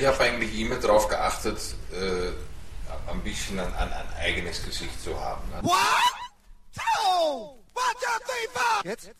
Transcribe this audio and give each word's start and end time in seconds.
Ich 0.00 0.06
habe 0.06 0.20
eigentlich 0.20 0.56
immer 0.56 0.76
darauf 0.76 1.08
geachtet, 1.08 1.58
äh, 1.90 2.30
ein 3.10 3.20
bisschen 3.24 3.58
ein, 3.58 3.74
ein, 3.74 3.92
ein, 3.92 4.06
eigenes 4.20 4.64
Gesicht 4.64 5.02
zu 5.02 5.18
haben. 5.18 5.42
Ne? 5.50 5.60
What? 5.64 5.74
Two, 6.72 7.58
one, 7.74 7.94
two, 7.98 8.06
three, 8.24 8.46
four. 8.54 8.84
Jetzt? 8.84 9.10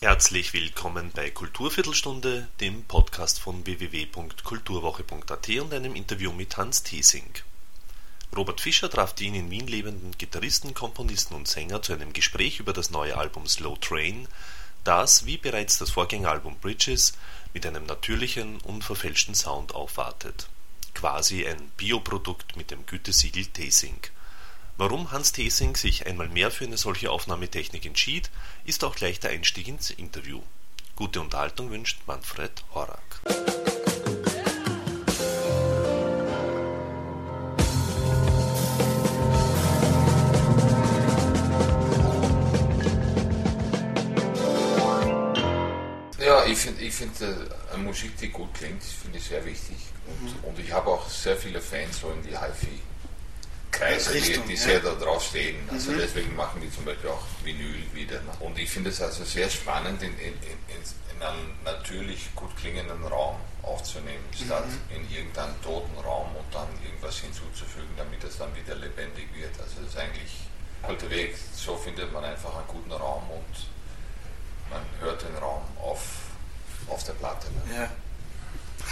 Herzlich 0.00 0.52
willkommen 0.52 1.12
bei 1.14 1.30
Kulturviertelstunde, 1.30 2.48
dem 2.60 2.82
Podcast 2.82 3.38
von 3.38 3.64
www.kulturwoche.at 3.64 5.48
und 5.60 5.72
einem 5.72 5.94
Interview 5.94 6.32
mit 6.32 6.56
Hans 6.56 6.82
Thiesing. 6.82 7.32
Robert 8.36 8.60
Fischer 8.60 8.90
traf 8.90 9.14
den 9.14 9.34
in 9.34 9.50
Wien 9.50 9.66
lebenden 9.66 10.16
Gitarristen, 10.16 10.74
Komponisten 10.74 11.34
und 11.34 11.48
Sänger 11.48 11.82
zu 11.82 11.92
einem 11.92 12.12
Gespräch 12.12 12.60
über 12.60 12.72
das 12.72 12.90
neue 12.90 13.16
Album 13.16 13.46
Slow 13.46 13.76
Train, 13.80 14.28
das, 14.84 15.26
wie 15.26 15.38
bereits 15.38 15.78
das 15.78 15.90
Vorgängeralbum 15.90 16.56
Bridges, 16.60 17.14
mit 17.52 17.66
einem 17.66 17.84
natürlichen, 17.84 18.60
unverfälschten 18.60 19.34
Sound 19.34 19.74
aufwartet. 19.74 20.48
Quasi 20.94 21.46
ein 21.46 21.70
Bioprodukt 21.76 22.56
mit 22.56 22.70
dem 22.70 22.86
Gütesiegel 22.86 23.46
Tesing. 23.46 23.98
Warum 24.76 25.10
Hans 25.10 25.32
Tesing 25.32 25.76
sich 25.76 26.06
einmal 26.06 26.28
mehr 26.28 26.50
für 26.50 26.64
eine 26.64 26.78
solche 26.78 27.10
Aufnahmetechnik 27.10 27.84
entschied, 27.84 28.30
ist 28.64 28.84
auch 28.84 28.94
gleich 28.94 29.18
der 29.18 29.30
Einstieg 29.30 29.66
ins 29.66 29.90
Interview. 29.90 30.40
Gute 30.94 31.20
Unterhaltung 31.20 31.70
wünscht 31.70 32.00
Manfred 32.06 32.64
Horak. 32.74 33.67
Finde 46.98 47.48
äh, 47.72 47.76
Musik, 47.76 48.16
die 48.18 48.28
gut 48.28 48.52
klingt, 48.54 48.82
finde 48.82 49.18
ich 49.18 49.24
sehr 49.24 49.44
wichtig. 49.44 49.76
Und, 50.06 50.22
mhm. 50.22 50.44
und 50.44 50.58
ich 50.58 50.72
habe 50.72 50.90
auch 50.90 51.08
sehr 51.08 51.36
viele 51.36 51.60
Fans 51.60 52.00
so 52.00 52.10
in 52.10 52.22
die 52.22 52.36
HiFi-Kreise, 52.36 54.12
die, 54.20 54.38
die, 54.48 54.56
sehr 54.56 54.74
ja. 54.74 54.80
da 54.80 54.94
drauf 54.94 55.24
stehen. 55.24 55.56
Also 55.70 55.92
mhm. 55.92 55.98
deswegen 55.98 56.34
machen 56.34 56.60
die 56.60 56.70
zum 56.70 56.84
Beispiel 56.84 57.10
auch 57.10 57.24
Vinyl 57.44 57.82
wieder. 57.94 58.20
Und 58.40 58.58
ich 58.58 58.68
finde 58.68 58.90
es 58.90 59.00
also 59.00 59.24
sehr 59.24 59.48
spannend, 59.48 60.02
in, 60.02 60.12
in, 60.18 60.34
in, 60.34 60.58
in, 61.14 61.22
einem 61.22 61.52
natürlich 61.64 62.34
gut 62.36 62.56
klingenden 62.56 63.04
Raum 63.04 63.36
aufzunehmen, 63.62 64.24
statt 64.32 64.66
mhm. 64.66 64.96
in 64.96 65.10
irgendeinem 65.10 65.60
toten 65.62 65.98
Raum 65.98 66.28
und 66.36 66.54
dann 66.54 66.68
irgendwas 66.84 67.18
hinzuzufügen, 67.18 67.90
damit 67.96 68.22
es 68.24 68.38
dann 68.38 68.54
wieder 68.54 68.74
lebendig 68.76 69.26
wird. 69.34 69.52
Also 69.60 69.82
das 69.82 69.94
ist 69.94 69.98
eigentlich 69.98 70.32
der 71.02 71.10
Weg. 71.10 71.36
So 71.52 71.76
findet 71.76 72.12
man 72.12 72.24
einfach 72.24 72.54
einen 72.56 72.68
guten 72.68 72.92
Raum 72.92 73.22
und 73.30 73.66
man 74.70 74.82
hört 75.00 75.22
den 75.22 75.36
Raum 75.36 75.62
auf 75.82 76.27
auf 76.88 77.04
der 77.04 77.12
Platte. 77.14 77.46
Ne? 77.48 77.76
Ja. 77.76 77.90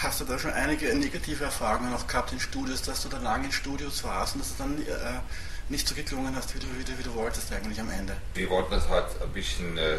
Hast 0.03 0.21
du 0.21 0.25
da 0.25 0.39
schon 0.39 0.53
einige 0.53 0.95
negative 0.95 1.45
Erfahrungen 1.45 1.95
auch 1.95 2.07
gehabt 2.07 2.33
in 2.33 2.41
Studios, 2.41 2.83
dass 2.83 3.03
du 3.03 3.09
da 3.09 3.19
lange 3.19 3.47
in 3.47 3.53
Studios 3.53 4.05
warst 4.05 4.35
und 4.35 4.43
dass 4.43 4.57
du 4.57 4.63
dann 4.63 4.83
äh, 4.83 5.21
nicht 5.69 5.89
so 5.89 5.95
geklungen 5.95 6.35
hast, 6.37 6.55
wie 6.55 6.59
du, 6.59 6.67
wie, 6.79 6.85
du, 6.85 6.99
wie 6.99 7.03
du 7.03 7.15
wolltest 7.15 7.53
eigentlich 7.53 7.81
am 7.81 7.91
Ende? 7.91 8.17
Wir 8.35 8.49
wollten 8.51 8.73
das 8.73 8.89
halt 8.89 9.07
ein 9.23 9.33
bisschen 9.33 9.79
äh, 9.79 9.99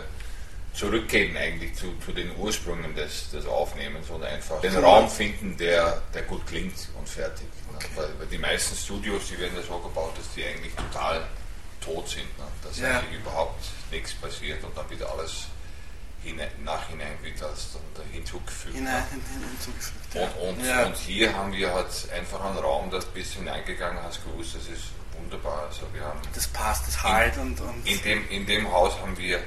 zurückgehen 0.74 1.36
eigentlich 1.36 1.74
zu, 1.76 1.94
zu 2.06 2.12
den 2.12 2.36
Ursprüngen 2.38 2.94
des, 2.96 3.32
des 3.32 3.46
Aufnehmens 3.48 4.10
und 4.10 4.24
einfach 4.24 4.62
den 4.62 4.78
Raum 4.78 5.10
finden, 5.10 5.58
der, 5.58 6.02
der 6.14 6.22
gut 6.24 6.46
klingt 6.46 6.76
und 6.98 7.10
fertig. 7.10 7.48
Ne? 7.72 7.78
Okay. 7.78 7.88
Weil, 7.96 8.20
weil, 8.20 8.28
die 8.28 8.38
meisten 8.38 8.76
Studios, 8.76 9.24
die 9.30 9.40
werden 9.40 9.56
ja 9.56 9.64
so 9.64 9.80
gebaut, 9.80 10.14
dass 10.18 10.32
die 10.36 10.46
eigentlich 10.46 10.74
total 10.76 11.26
tot 11.82 12.08
sind. 12.08 12.38
Ne? 12.38 12.46
Dass 12.64 12.78
ja. 12.78 13.00
eigentlich 13.00 13.20
überhaupt 13.20 13.66
nichts 13.92 14.14
passiert 14.14 14.64
und 14.64 14.78
dann 14.78 14.88
wieder 14.90 15.12
alles 15.12 15.48
im 16.24 16.64
Nachhinein 16.64 17.18
dann 17.96 18.06
hinzugefügt. 18.12 18.76
Hinein, 18.76 19.04
hinzugefügt 19.50 20.16
ja. 20.16 20.22
und, 20.24 20.58
und, 20.58 20.66
ja. 20.66 20.86
und, 20.86 20.96
hier 20.98 21.34
haben 21.36 21.54
wir 21.54 21.74
halt 21.74 21.88
einfach 22.12 22.44
einen 22.44 22.58
Raum, 22.58 22.90
das 22.92 23.06
bis 23.06 23.34
hineingegangen 23.34 24.02
hast 24.04 24.24
gewusst, 24.26 24.56
das 24.56 24.68
ist 24.68 24.86
wunderbar. 25.18 25.68
Also 25.68 25.84
wir 25.94 26.04
haben 26.04 26.20
das 26.34 26.48
passt, 26.48 26.88
das 26.88 27.02
halt 27.04 27.36
in, 27.36 27.42
und, 27.42 27.62
und. 27.62 27.88
In 27.88 28.02
dem, 28.04 28.30
in 28.30 28.46
dem 28.46 28.72
Haus 28.72 28.98
haben 29.00 29.18
wir 29.18 29.44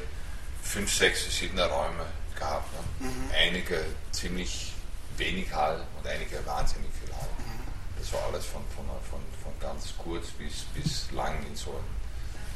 fünf, 0.63 0.93
sechs 0.93 1.23
verschiedene 1.23 1.67
Räume 1.67 2.07
gehabt. 2.39 2.73
Ne? 3.01 3.09
Mhm. 3.09 3.31
Einige 3.37 3.85
ziemlich 4.13 4.73
wenig 5.17 5.53
Hall 5.53 5.85
und 5.99 6.07
einige 6.07 6.45
wahnsinnig 6.47 6.91
viel 7.03 7.15
Hall. 7.15 7.29
Mhm. 7.39 7.99
Das 7.99 8.13
war 8.13 8.25
alles 8.27 8.47
von, 8.47 8.63
von, 8.75 8.87
von, 9.11 9.21
von 9.43 9.53
ganz 9.61 9.93
kurz 9.99 10.29
bis, 10.29 10.65
bis 10.75 11.11
lang 11.13 11.35
in 11.47 11.55
so 11.55 11.71
einem 11.71 12.00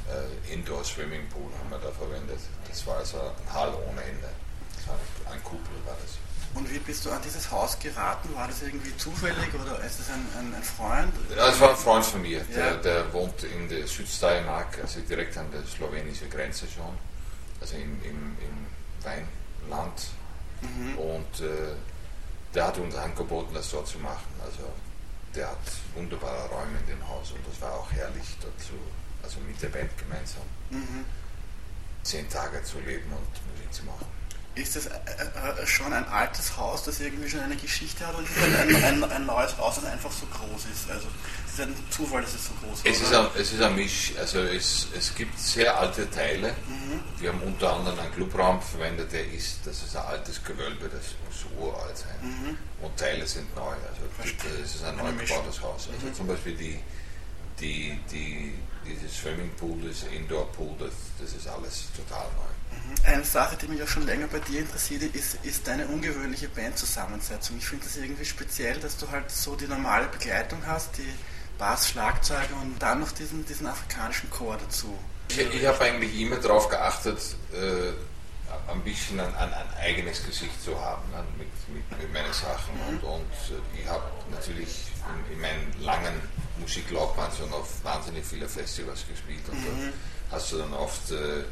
äh, 0.09 0.53
Indoor 0.53 0.85
Swimming 0.85 1.29
Pool 1.29 1.51
haben 1.59 1.71
wir 1.71 1.79
da 1.79 1.91
verwendet. 1.93 2.41
Das 2.69 2.87
war 2.87 2.99
also 2.99 3.19
ein 3.19 3.53
Hall 3.53 3.75
ohne 3.89 4.03
Ende. 4.03 4.29
Das 4.77 4.89
war 4.89 5.33
ein 5.33 5.43
Kuppel 5.43 5.75
war 5.85 5.97
das. 6.03 6.19
Und 6.55 6.71
wie 6.71 6.79
bist 6.79 7.05
du 7.05 7.11
an 7.11 7.21
dieses 7.25 7.51
Haus 7.51 7.77
geraten? 7.79 8.29
War 8.35 8.47
das 8.47 8.63
irgendwie 8.63 8.97
zufällig 8.97 9.53
oder 9.55 9.83
ist 9.83 9.99
das 9.99 10.11
ein, 10.11 10.25
ein, 10.39 10.55
ein 10.55 10.63
Freund? 10.63 11.13
Ja, 11.31 11.49
das 11.49 11.61
war 11.61 11.71
ein 11.71 11.77
Freund 11.77 12.05
von 12.05 12.23
mir. 12.23 12.39
Ja. 12.39 12.45
Der, 12.55 12.77
der, 12.77 13.13
wohnt 13.13 13.43
in 13.43 13.69
der 13.69 13.87
Südsteiermark, 13.87 14.79
also 14.81 15.01
direkt 15.01 15.37
an 15.37 15.51
der 15.51 15.65
slowenischen 15.65 16.31
Grenze 16.31 16.67
schon, 16.69 16.97
also 17.61 17.75
im, 17.75 18.01
im, 18.05 18.37
im 18.39 18.67
Weinland. 19.03 20.07
Mhm. 20.61 20.99
Und 20.99 21.41
äh, 21.41 21.75
der 22.55 22.69
hat 22.69 22.79
uns 22.79 22.95
angeboten, 22.95 23.53
das 23.53 23.71
dort 23.71 23.89
zu 23.89 23.99
machen. 23.99 24.33
Also 24.45 24.71
der 25.35 25.51
hat 25.51 25.59
wunderbare 25.97 26.49
Räume 26.51 26.79
in 26.81 26.87
dem 26.87 27.09
Haus 27.09 27.33
und 27.33 27.41
das 27.51 27.61
war 27.61 27.75
auch 27.75 27.91
herrlich 27.91 28.37
dort 28.41 28.61
zu 28.61 28.75
also 29.25 29.39
mit 29.41 29.61
der 29.61 29.69
Band 29.69 29.91
gemeinsam, 29.99 30.43
mhm. 30.71 31.05
zehn 32.03 32.29
Tage 32.29 32.63
zu 32.63 32.79
leben 32.81 33.11
und 33.11 33.53
Musik 33.53 33.73
zu 33.73 33.85
machen. 33.85 34.07
Ist 34.57 34.77
das 34.77 34.87
äh, 34.87 34.91
äh, 34.93 35.67
schon 35.67 35.93
ein 35.93 36.07
altes 36.07 36.57
Haus, 36.57 36.85
das 36.85 37.01
irgendwie 37.01 37.29
schon 37.29 37.41
eine 37.41 37.57
Geschichte 37.57 38.07
hat, 38.07 38.15
oder 38.15 38.23
ist 38.23 38.37
es 38.37 38.85
ein, 38.85 39.03
ein, 39.03 39.11
ein, 39.11 39.27
neues 39.27 39.57
Haus, 39.59 39.77
das 39.77 39.85
einfach 39.87 40.13
so 40.13 40.27
groß 40.27 40.67
ist? 40.73 40.89
Also 40.89 41.09
es 41.45 41.55
ist 41.55 41.61
ein 41.61 41.75
Zufall, 41.91 42.23
dass 42.23 42.35
es 42.35 42.47
so 42.47 42.53
groß 42.63 42.79
ist. 42.79 42.87
Es 42.87 43.01
ist 43.03 43.13
ein, 43.13 43.27
es 43.37 43.53
ist 43.53 43.61
ein 43.61 43.75
Misch. 43.75 44.13
Also 44.17 44.39
es, 44.43 44.87
es 44.97 45.13
gibt 45.17 45.37
sehr 45.41 45.77
alte 45.77 46.09
Teile. 46.09 46.53
Mhm. 46.69 47.01
Wir 47.19 47.33
haben 47.33 47.41
unter 47.43 47.73
anderem 47.75 47.99
einen 47.99 48.15
Clubraum 48.15 48.63
verwendet, 48.63 49.13
der 49.13 49.27
ist, 49.33 49.59
das 49.65 49.83
ist 49.83 49.97
ein 49.97 50.05
altes 50.05 50.45
Gewölbe, 50.45 50.89
das 50.89 51.03
muss 51.27 51.47
uralt 51.59 51.99
sein. 51.99 52.15
Mhm. 52.23 52.57
Und 52.81 52.97
Teile 52.97 53.27
sind 53.27 53.53
neu. 53.57 53.63
Also 53.63 54.03
es 54.63 54.75
ist 54.77 54.85
ein 54.85 54.97
neu 54.97 55.11
gebautes 55.15 55.61
Haus. 55.63 55.89
Also 55.93 56.07
mhm. 56.07 56.15
zum 56.15 56.29
Beispiel 56.29 56.55
die, 56.55 56.79
die, 57.61 57.99
die 58.11 58.55
dieses 58.87 59.17
Swimmingpool, 59.17 59.89
das 59.89 60.03
Indoor-Pool, 60.05 60.77
das, 60.79 60.93
das 61.21 61.35
ist 61.35 61.49
alles 61.49 61.85
total 61.97 62.27
neu. 62.37 62.77
Mhm. 62.77 63.15
Eine 63.15 63.25
Sache, 63.25 63.57
die 63.57 63.69
mich 63.69 63.83
auch 63.83 63.89
schon 63.89 64.07
länger 64.07 64.27
bei 64.27 64.41
dir 64.41 64.61
interessiert, 64.61 65.03
ist, 65.15 65.39
ist 65.43 65.67
deine 65.67 65.87
ungewöhnliche 65.87 66.49
Bandzusammensetzung. 66.49 67.57
Ich 67.59 67.67
finde 67.67 67.85
das 67.85 67.97
irgendwie 67.97 68.25
speziell, 68.25 68.79
dass 68.81 68.97
du 68.99 69.11
halt 69.11 69.31
so 69.31 69.57
die 69.57 69.67
normale 69.67 70.07
Begleitung 70.09 70.61
hast, 70.67 70.99
die 70.99 71.09
Bass, 71.59 71.89
Schlagzeuge 71.89 72.55
und 72.61 72.81
dann 72.81 73.01
noch 73.01 73.13
diesen, 73.13 73.47
diesen 73.47 73.67
afrikanischen 73.67 74.29
Chor 74.31 74.59
dazu. 74.59 74.99
Ich, 75.29 75.39
ich 75.39 75.67
habe 75.67 75.81
eigentlich 75.81 76.19
immer 76.21 76.37
darauf 76.37 76.69
geachtet, 76.69 77.19
äh, 77.53 77.93
ein 78.69 78.81
bisschen 78.83 79.21
ein, 79.21 79.35
ein, 79.37 79.53
ein, 79.53 79.75
eigenes 79.81 80.25
Gesicht 80.25 80.63
zu 80.63 80.79
haben 80.81 81.03
ne, 81.11 81.25
mit, 81.39 81.49
mit, 81.69 82.01
mit 82.01 82.13
meinen 82.13 82.33
Sachen. 82.33 82.75
Mhm. 82.75 82.99
Und, 82.99 83.05
und 83.05 83.33
äh, 83.51 83.81
ich 83.81 83.89
habe 83.89 84.05
natürlich 84.31 84.87
in, 85.29 85.35
in 85.35 85.41
meinen 85.41 85.75
langen 85.83 86.21
Musiklaufbahn 86.59 87.31
schon 87.37 87.53
auf 87.53 87.83
wahnsinnig 87.85 88.25
viele 88.25 88.49
Festivals 88.49 89.05
gespielt 89.09 89.43
und 89.51 89.59
mhm. 89.59 89.93
da 90.31 90.37
hast 90.37 90.53
du 90.53 90.59
dann 90.59 90.73
oft 90.75 91.11
äh, 91.11 91.41
äh, 91.41 91.45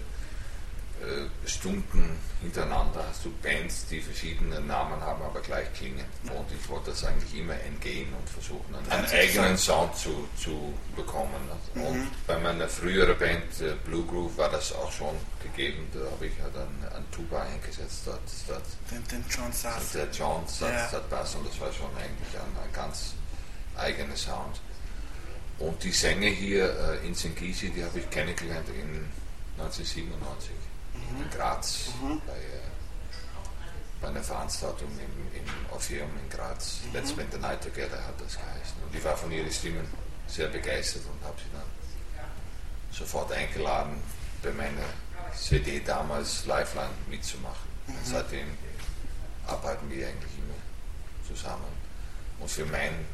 Stunden 1.47 2.19
hintereinander, 2.41 3.05
hast 3.09 3.25
du 3.25 3.33
Bands, 3.43 3.87
die 3.87 4.01
verschiedene 4.01 4.61
Namen 4.61 5.01
haben, 5.01 5.23
aber 5.23 5.41
gleich 5.41 5.73
klingen. 5.75 6.05
Und 6.25 6.47
ich 6.53 6.69
wollte 6.69 6.91
das 6.91 7.05
eigentlich 7.05 7.41
immer 7.41 7.55
entgehen 7.61 8.09
und 8.15 8.29
versuchen, 8.29 8.75
einen, 8.75 8.89
einen 8.91 9.07
eigenen 9.07 9.59
Sound 9.59 9.97
zu, 9.97 10.29
zu 10.39 10.73
bekommen. 10.95 11.41
Mhm. 11.75 11.83
Und 11.83 12.27
bei 12.27 12.39
meiner 12.39 12.69
früheren 12.69 13.19
Band 13.19 13.61
äh, 13.61 13.75
Blue 13.85 14.05
Groove 14.07 14.37
war 14.37 14.51
das 14.51 14.73
auch 14.73 14.93
schon 14.93 15.17
gegeben. 15.43 15.89
Da 15.93 16.11
habe 16.11 16.27
ich 16.27 16.39
ja 16.39 16.49
dann 16.55 16.95
einen 16.95 17.11
Tuba 17.11 17.43
eingesetzt. 17.43 18.03
Dort, 18.07 18.21
dort, 18.47 18.65
den, 18.91 19.05
den 19.09 19.25
John 19.29 19.53
Sass. 19.53 19.93
Der 19.93 20.09
John 20.11 20.47
Sass, 20.47 20.93
ja. 20.93 21.01
Bass 21.11 21.35
und 21.35 21.49
das 21.49 21.61
war 21.61 21.73
schon 21.73 21.91
eigentlich 21.97 22.35
ein, 22.35 22.65
ein 22.65 22.73
ganz 22.73 23.15
eigener 23.77 24.17
Sound. 24.17 24.61
Und 25.59 25.83
die 25.83 25.93
Sänger 25.93 26.29
hier 26.29 26.99
äh, 27.03 27.07
in 27.07 27.15
St. 27.15 27.37
Gysi, 27.37 27.71
die 27.71 27.85
habe 27.85 27.99
ich 27.99 28.09
kennengelernt 28.11 28.69
in 28.69 29.07
1997 29.59 30.51
mhm. 30.95 31.23
in 31.23 31.31
Graz 31.31 31.89
mhm. 32.01 32.21
bei, 32.27 32.33
äh, 32.33 32.61
bei, 34.01 34.09
einer 34.09 34.23
Veranstaltung 34.23 34.89
im, 34.93 35.39
im 35.39 35.47
Orpheum 35.71 36.11
in 36.23 36.29
Graz. 36.31 36.81
Mhm. 36.85 36.93
Let's 36.95 37.11
Spend 37.11 37.33
the 37.33 37.39
Night 37.39 37.63
Together 37.63 37.99
hat 38.07 38.21
das 38.21 38.35
geheißen. 38.35 38.83
Und 38.87 38.97
ich 38.97 39.05
war 39.05 39.17
von 39.17 39.31
ihren 39.31 39.51
Stimmen 39.51 39.87
sehr 40.27 40.49
begeistert 40.49 41.03
und 41.07 41.27
habe 41.27 41.37
sie 41.39 41.51
dann 41.53 42.27
sofort 42.91 43.33
eingeladen, 43.33 44.03
bei 44.43 44.51
meiner 44.51 44.85
CD 45.35 45.81
damals 45.81 46.47
Lifeline 46.47 46.91
mitzumachen. 47.09 47.69
Mhm. 47.87 47.95
Seitdem 48.05 48.47
arbeiten 49.47 49.91
wir 49.91 50.09
eigentlich 50.09 50.39
immer 50.39 51.35
zusammen. 51.35 51.83
Und 52.39 52.51
für 52.51 52.67
mein 52.67 53.07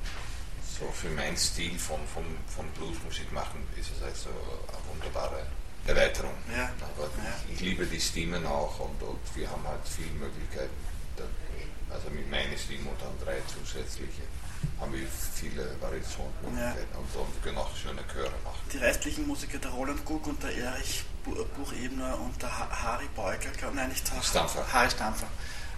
so 0.79 0.87
für 0.93 1.11
meinen 1.11 1.37
Stil 1.37 1.79
von, 1.79 1.99
von, 2.07 2.25
von 2.47 2.67
Bluesmusik 2.73 3.33
machen 3.33 3.67
ist 3.77 3.91
es 3.97 4.03
also 4.03 4.31
eine 4.31 4.89
wunderbare 4.93 5.47
Erweiterung. 5.87 6.35
Ja. 6.55 6.71
Aber 6.81 7.05
Ja. 7.05 7.33
ich, 7.53 7.61
liebe 7.61 7.87
die 7.87 8.01
Stimmen 8.01 8.45
auch 8.47 8.79
und, 8.81 9.03
und 9.03 9.19
wir 9.35 9.49
haben 9.51 9.67
halt 9.67 9.81
viele 9.87 10.11
Möglichkeiten. 10.13 10.75
Also 11.91 12.11
mit 12.11 12.31
meiner 12.31 12.57
Stimme 12.59 12.91
und 12.91 13.01
dann 13.01 13.15
drei 13.25 13.41
zusätzliche 13.47 14.23
haben 14.79 14.93
wir 14.93 15.07
viele 15.35 15.65
Variationsmöglichkeiten 15.81 16.95
und, 16.99 17.21
und 17.21 17.35
wir 17.35 17.43
können 17.43 17.57
auch 17.59 17.75
schöne 17.75 18.03
Chöre 18.13 18.31
machen. 18.45 18.61
Die 18.73 18.77
restlichen 18.77 19.27
Musiker, 19.27 19.57
der 19.59 19.71
Roland 19.71 20.05
Guck 20.05 20.27
und 20.27 20.43
der 20.43 20.55
Erich 20.55 21.05
Bu- 21.25 21.43
Buchebner 21.57 22.19
und 22.21 22.41
der 22.43 22.59
Ha- 22.59 22.69
Harry 22.83 23.09
Beugel, 23.17 23.51
glaub, 23.57 23.75
nein, 23.75 23.89
nicht 23.89 24.07
Stampfer. 24.23 24.67
Harry 24.71 24.91
Stampfer. 24.91 25.27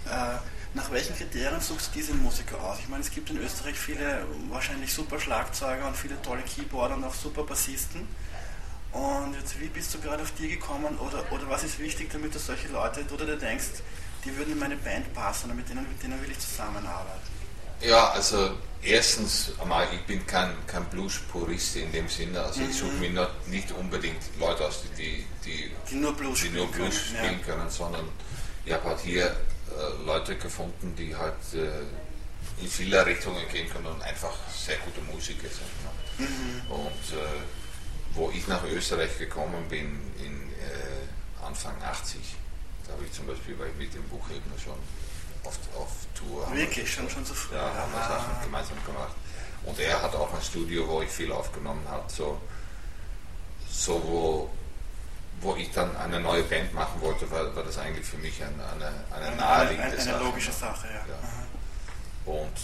Äh, 0.07 0.39
nach 0.75 0.91
welchen 0.91 1.15
Kriterien 1.17 1.61
suchst 1.61 1.89
du 1.95 1.99
diese 2.01 2.15
Musiker 2.15 2.61
aus? 2.61 2.79
Ich 2.81 2.89
meine, 2.89 3.03
es 3.05 3.11
gibt 3.13 3.31
in 3.31 3.39
Österreich 3.39 3.77
viele 3.79 4.25
wahrscheinlich 4.49 4.93
super 4.93 5.21
Schlagzeuger 5.21 5.87
und 5.87 5.97
viele 5.97 6.21
tolle 6.23 6.43
Keyboarder 6.43 6.97
und 6.97 7.05
auch 7.05 7.15
super 7.15 7.45
Bassisten. 7.45 8.09
Und 8.93 9.35
jetzt, 9.39 9.61
wie 9.61 9.69
bist 9.69 9.95
du 9.95 10.01
gerade 10.01 10.23
auf 10.23 10.33
die 10.39 10.49
gekommen 10.49 10.99
oder, 10.99 11.25
oder 11.31 11.49
was 11.49 11.63
ist 11.63 11.79
wichtig, 11.79 12.11
damit 12.13 12.35
du 12.35 12.39
solche 12.39 12.69
Leute, 12.69 13.05
oder 13.15 13.25
du 13.25 13.37
denkst, 13.37 13.83
die 14.25 14.37
würden 14.37 14.53
in 14.53 14.59
meine 14.59 14.77
Band 14.77 15.13
passen 15.15 15.47
oder 15.47 15.55
mit 15.55 15.69
denen, 15.69 15.89
mit 15.89 16.03
denen 16.03 16.21
will 16.21 16.31
ich 16.31 16.39
zusammenarbeiten? 16.39 17.31
Ja, 17.81 18.11
also 18.11 18.51
erstens 18.83 19.53
einmal, 19.59 19.87
ich 19.95 20.03
bin 20.03 20.27
kein, 20.27 20.51
kein 20.67 20.85
Blues-Purist 20.87 21.77
in 21.77 21.93
dem 21.93 22.09
Sinne. 22.09 22.43
Also 22.43 22.61
ich 22.63 22.77
suche 22.77 22.93
mir 22.95 23.11
not, 23.11 23.31
nicht 23.49 23.73
unbedingt 23.73 24.21
Leute 24.39 24.67
aus, 24.67 24.83
die, 24.99 25.25
die, 25.45 25.71
Die 25.89 25.95
nur 25.95 26.15
Blues 26.15 26.43
die 26.43 26.51
nur 26.51 26.67
spielen 26.69 26.89
Blues 26.89 26.95
können, 26.97 27.17
ja. 27.17 27.25
spielen 27.25 27.43
können, 27.43 27.71
sondern 27.71 28.09
ich 28.67 28.73
habe 28.73 28.85
halt 28.85 29.01
hier 29.01 29.25
äh, 29.27 30.05
Leute 30.05 30.37
gefunden, 30.37 30.95
die 30.97 31.17
halt 31.17 31.35
äh, 31.55 32.63
in 32.63 32.69
viele 32.69 33.05
Richtungen 33.07 33.49
gehen 33.51 33.69
können 33.71 33.87
und 33.87 34.03
einfach 34.03 34.33
sehr 34.55 34.77
gute 34.79 35.01
Musiker 35.13 35.49
sind. 35.49 35.61
Ne? 36.19 36.27
Mhm. 36.27 36.71
Und 36.71 37.17
äh, 37.17 37.43
wo 38.15 38.31
ich 38.31 38.47
nach 38.49 38.65
Österreich 38.65 39.17
gekommen 39.19 39.65
bin, 39.69 39.87
in 40.19 40.51
äh, 40.53 41.45
Anfang 41.47 41.75
80, 41.83 42.19
da 42.87 42.93
habe 42.95 43.05
ich 43.05 43.13
zum 43.13 43.27
Beispiel 43.27 43.55
ich 43.55 43.79
mit 43.79 43.95
dem 43.95 44.03
Buchebner 44.09 44.59
schon 44.63 44.79
oft 45.45 45.61
auf 45.77 45.89
Tour. 46.15 46.47
Wirklich, 46.55 46.93
schon, 46.93 47.09
schon 47.09 47.25
so 47.25 47.35
früh. 47.35 47.55
ja, 47.57 47.63
haben 47.75 47.93
wir 47.93 48.01
Ah. 48.01 48.09
Sachen 48.09 48.43
gemeinsam 48.45 48.77
gemacht. 48.85 49.15
Und 49.65 49.79
er 49.79 50.03
hat 50.03 50.15
auch 50.15 50.33
ein 50.35 50.43
Studio, 50.43 50.87
wo 50.89 51.03
ich 51.03 51.11
viel 51.11 51.31
aufgenommen 51.33 51.87
habe, 51.89 52.11
so, 52.11 52.41
so 53.71 54.03
wo, 54.05 54.51
wo 55.41 55.57
ich 55.57 55.71
dann 55.73 55.95
eine 55.97 56.19
neue 56.21 56.43
Band 56.45 56.73
machen 56.75 57.01
wollte, 57.01 57.31
war, 57.31 57.55
war 57.55 57.63
das 57.63 57.79
eigentlich 57.79 58.07
für 58.07 58.17
mich 58.19 58.43
eine, 58.43 58.53
eine, 58.73 58.93
eine 59.15 59.27
Eine, 59.27 59.37
naheliegende 59.37 59.83
eine, 59.85 59.93
eine 60.01 60.03
Sache. 60.13 60.25
logische 60.25 60.53
Sache, 60.53 60.87
ja. 60.89 61.05
Ja. 61.07 62.33
Und 62.33 62.57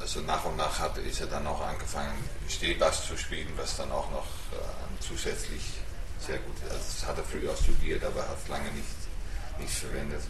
also 0.00 0.20
nach 0.22 0.44
und 0.44 0.56
nach 0.56 0.78
hat, 0.78 0.96
ist 0.98 1.20
er 1.20 1.26
dann 1.26 1.46
auch 1.46 1.60
angefangen, 1.60 2.16
Stehbass 2.48 3.06
zu 3.06 3.16
spielen, 3.16 3.48
was 3.56 3.76
dann 3.76 3.92
auch 3.92 4.10
noch 4.10 4.26
äh, 4.52 5.00
zusätzlich 5.00 5.62
sehr 6.18 6.38
gut 6.38 6.56
ist. 6.56 6.72
Also 6.72 6.76
das 6.78 7.06
hat 7.06 7.18
er 7.18 7.24
früher 7.24 7.54
studiert, 7.56 8.02
aber 8.04 8.22
hat 8.22 8.38
es 8.42 8.48
lange 8.48 8.70
nicht, 8.72 8.88
nicht 9.58 9.72
verwendet. 9.72 10.22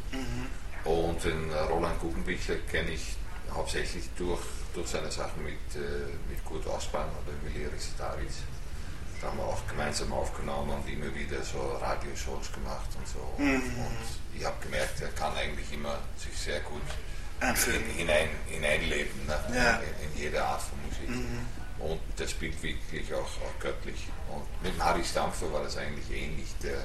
Und 0.84 1.22
den 1.24 1.50
äh, 1.50 1.58
Roland 1.60 2.00
Guggenbichler 2.00 2.56
kenne 2.70 2.90
ich 2.90 3.16
hauptsächlich 3.52 4.08
durch, 4.16 4.40
durch 4.74 4.88
seine 4.88 5.10
Sachen 5.10 5.44
mit, 5.44 5.54
äh, 5.74 6.06
mit 6.28 6.44
Kurt 6.44 6.66
Ausbahn 6.66 7.08
oder 7.08 7.32
Willi 7.44 7.66
Recitaris. 7.66 8.42
Da 9.20 9.28
haben 9.28 9.38
wir 9.38 9.44
auch 9.44 9.66
gemeinsam 9.68 10.12
aufgenommen 10.12 10.70
und 10.70 10.88
immer 10.88 11.14
wieder 11.14 11.42
so 11.44 11.58
Radioshows 11.80 12.50
gemacht 12.52 12.88
und 12.96 13.06
so. 13.06 13.18
Und 13.36 13.62
ich 14.34 14.44
habe 14.44 14.56
gemerkt, 14.62 15.00
er 15.02 15.10
kann 15.10 15.36
eigentlich 15.36 15.70
immer 15.72 15.98
sich 16.16 16.34
sehr 16.36 16.60
gut 16.60 16.80
Einfühlen. 17.40 17.84
hinein, 17.96 18.28
hineinleben 18.48 19.26
ne? 19.26 19.38
Ja. 19.54 19.76
in, 19.78 20.10
in 20.12 20.18
jede 20.18 20.42
Art 20.42 20.60
von 20.62 20.78
Musik. 20.86 21.26
Und 21.78 22.00
der 22.18 22.28
spielt 22.28 22.62
wirklich 22.62 23.12
auch, 23.14 23.20
auch 23.20 23.58
göttlich. 23.60 24.06
Und 24.30 24.62
mit 24.62 24.74
dem 24.74 24.84
Harry 24.84 25.04
Stampfer 25.04 25.50
war 25.52 25.62
das 25.62 25.76
eigentlich 25.78 26.10
ähnlich. 26.10 26.48
Der, 26.62 26.78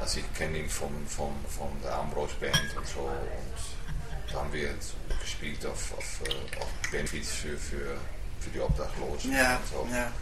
also 0.00 0.20
ich 0.20 0.34
kenne 0.34 0.58
ihn 0.58 0.68
von, 0.70 0.90
von, 1.08 1.34
von 1.48 1.68
der 1.82 1.94
Ambrose 1.96 2.34
Band 2.40 2.76
und 2.76 2.86
so. 2.86 3.00
Und 3.00 4.32
da 4.32 4.38
haben 4.38 4.52
wir 4.52 4.72
gespielt 5.20 5.66
auf, 5.66 5.98
auf, 5.98 6.20
äh, 6.28 6.60
auf 6.60 6.68
Benefits 6.90 7.30
für, 7.32 7.56
für, 7.58 7.96
für 8.40 8.50
die 8.50 8.60
Obdachlosen 8.60 9.32
Ja, 9.32 9.56
und 9.56 9.66
so. 9.66 9.88
ja. 9.92 10.12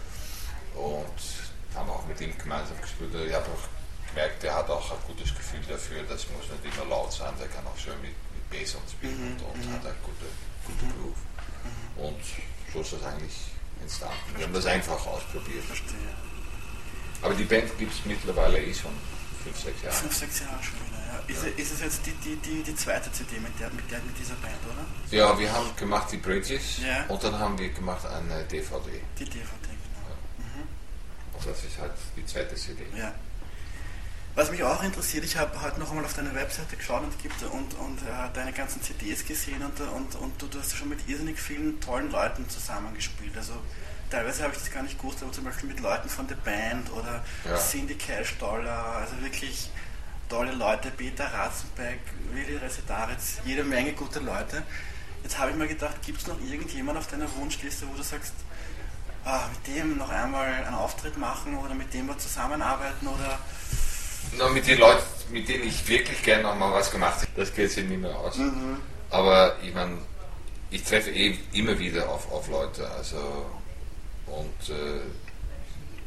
Und 0.75 1.77
haben 1.77 1.91
auch 1.91 2.07
mit 2.07 2.21
ihm 2.21 2.37
gemeinsam 2.39 2.81
gespielt. 2.81 3.11
Ich 3.15 3.35
habe 3.35 3.45
auch 3.47 4.09
gemerkt, 4.09 4.43
der 4.43 4.55
hat 4.55 4.71
auch 4.71 4.91
ein 4.91 4.99
gutes 5.07 5.35
Gefühl 5.35 5.61
dafür, 5.69 6.03
das 6.05 6.27
muss 6.31 6.45
nicht 6.65 6.75
immer 6.77 6.87
laut 6.89 7.13
sein, 7.13 7.33
der 7.39 7.47
kann 7.49 7.65
auch 7.67 7.77
schön 7.79 8.01
mit 8.03 8.11
Bass 8.51 8.75
und 8.75 8.91
spielen 8.91 9.37
und, 9.39 9.43
und 9.43 9.73
hat 9.73 9.87
eine 9.87 9.95
gute, 10.03 10.27
gute 10.67 10.87
Groove. 10.95 11.19
Und 11.97 12.23
so 12.73 12.81
ist 12.81 12.93
das 12.95 13.03
eigentlich 13.05 13.37
entstanden. 13.81 14.17
Wir 14.37 14.47
haben 14.47 14.53
das 14.55 14.67
einfach 14.67 15.07
ausprobiert. 15.07 15.65
Verstehe. 15.65 15.97
Aber 17.23 17.35
die 17.35 17.45
Band 17.45 17.77
gibt 17.79 17.93
es 17.93 18.05
mittlerweile 18.07 18.59
eh 18.61 18.73
schon 18.75 18.93
fünf, 19.45 19.59
sechs 19.61 19.83
Jahre. 19.83 19.95
Fünf, 19.95 20.15
sechs 20.15 20.41
Jahre 20.41 20.63
schon 20.63 20.75
wieder, 20.87 20.99
ja. 20.99 21.21
Ist, 21.29 21.59
ist 21.59 21.73
es 21.75 21.81
jetzt 21.81 22.07
die, 22.07 22.13
die, 22.13 22.37
die, 22.37 22.63
die 22.63 22.75
zweite 22.75 23.13
CD 23.13 23.39
mit, 23.41 23.59
der, 23.61 23.71
mit, 23.71 23.91
der, 23.91 23.99
mit 24.01 24.19
dieser 24.19 24.35
Band, 24.37 24.57
oder? 24.67 25.17
Ja, 25.17 25.39
wir 25.39 25.53
haben 25.53 25.75
gemacht 25.77 26.11
die 26.13 26.17
Bridges 26.17 26.79
Ja. 26.79 27.05
und 27.09 27.23
dann 27.23 27.39
haben 27.39 27.59
wir 27.59 27.69
gemacht 27.71 28.07
eine 28.07 28.45
DVD. 28.45 29.01
Die 29.19 29.25
DVD, 29.25 29.37
genau. 29.69 31.39
Und 31.39 31.47
das 31.47 31.65
ist 31.65 31.79
halt 31.79 31.93
die 32.17 32.25
zweite 32.27 32.55
CD. 32.55 32.85
Ja. 32.97 33.15
Was 34.37 34.51
mich 34.51 34.63
auch 34.63 34.83
interessiert, 34.83 35.25
ich 35.25 35.37
habe 35.37 35.61
heute 35.61 35.81
noch 35.81 35.91
einmal 35.91 36.05
auf 36.05 36.15
deine 36.15 36.35
Webseite 36.35 36.77
geschaut 36.77 37.03
und, 37.03 37.19
gibt, 37.21 37.43
und, 37.43 37.75
und 37.75 37.99
äh, 38.03 38.33
deine 38.33 38.53
ganzen 38.53 38.81
CDs 38.81 39.25
gesehen 39.27 39.61
und, 39.63 39.81
und, 39.81 40.15
und 40.15 40.41
du, 40.41 40.47
du 40.47 40.59
hast 40.61 40.77
schon 40.77 40.89
mit 40.89 41.01
irrsinnig 41.09 41.39
vielen 41.41 41.81
tollen 41.81 42.11
Leuten 42.13 42.49
zusammengespielt. 42.49 43.37
Also 43.37 43.55
teilweise 44.09 44.45
habe 44.45 44.53
ich 44.55 44.61
das 44.61 44.71
gar 44.71 44.85
nicht 44.85 44.99
gewusst, 44.99 45.23
aber 45.23 45.33
zum 45.33 45.45
Beispiel 45.45 45.69
mit 45.69 45.81
Leuten 45.81 46.09
von 46.09 46.29
The 46.29 46.37
Band 46.37 46.93
oder 46.93 47.25
Ja. 47.45 47.57
Cindy 47.59 47.97
Cash 47.97 48.39
Dollar, 48.39 48.99
also 48.99 49.21
wirklich 49.21 49.69
tolle 50.29 50.53
Leute, 50.53 50.93
Peter 50.93 51.25
Ratzenbeck, 51.27 51.99
Willi 52.33 52.57
Resetaritz, 52.57 53.39
jede 53.45 53.65
Menge 53.65 53.93
gute 53.95 54.21
Leute. 54.21 54.63
Jetzt 55.25 55.39
habe 55.39 55.51
ich 55.51 55.57
mir 55.57 55.67
gedacht, 55.67 56.01
gibt 56.03 56.21
es 56.21 56.29
noch 56.29 56.41
irgendjemand 56.41 56.99
auf 56.99 57.09
deiner 57.09 57.27
Wunschliste, 57.37 57.87
wo 57.89 57.97
du 57.97 58.03
sagst, 58.03 58.33
ah, 59.25 59.41
mit 59.53 59.77
dem 59.77 59.99
noch 59.99 60.09
einmal 60.09 60.47
einen 60.47 60.75
Auftritt 60.75 61.19
machen 61.19 61.59
oder 61.59 61.75
mit 61.75 61.93
dem 61.93 62.07
wir 62.07 62.17
zusammenarbeiten 62.17 63.09
oder 63.09 63.41
Na, 64.39 64.49
mit 64.49 64.67
den 64.67 64.79
Leuten, 64.79 65.03
mit 65.33 65.49
denen 65.49 65.67
ich 65.67 65.87
wirklich 65.89 66.23
gerne 66.23 66.45
noch 66.45 66.57
mal 66.57 66.73
was 66.73 66.91
gemacht 66.91 67.21
habe, 67.21 67.31
das 67.37 67.55
geht 67.55 67.71
sich 67.71 67.85
nicht 67.85 68.01
mehr 68.01 68.17
aus. 68.17 68.37
Aber 69.11 69.57
ich 69.63 69.75
meine, 69.75 69.99
ich 70.71 70.83
treffe 70.85 71.11
eh 71.11 71.37
immer 71.53 71.79
wieder 71.79 72.09
auf, 72.09 72.31
auf 72.31 72.49
Leute. 72.49 72.89
Also, 72.91 73.17
und 74.27 74.69
äh, 74.69 75.01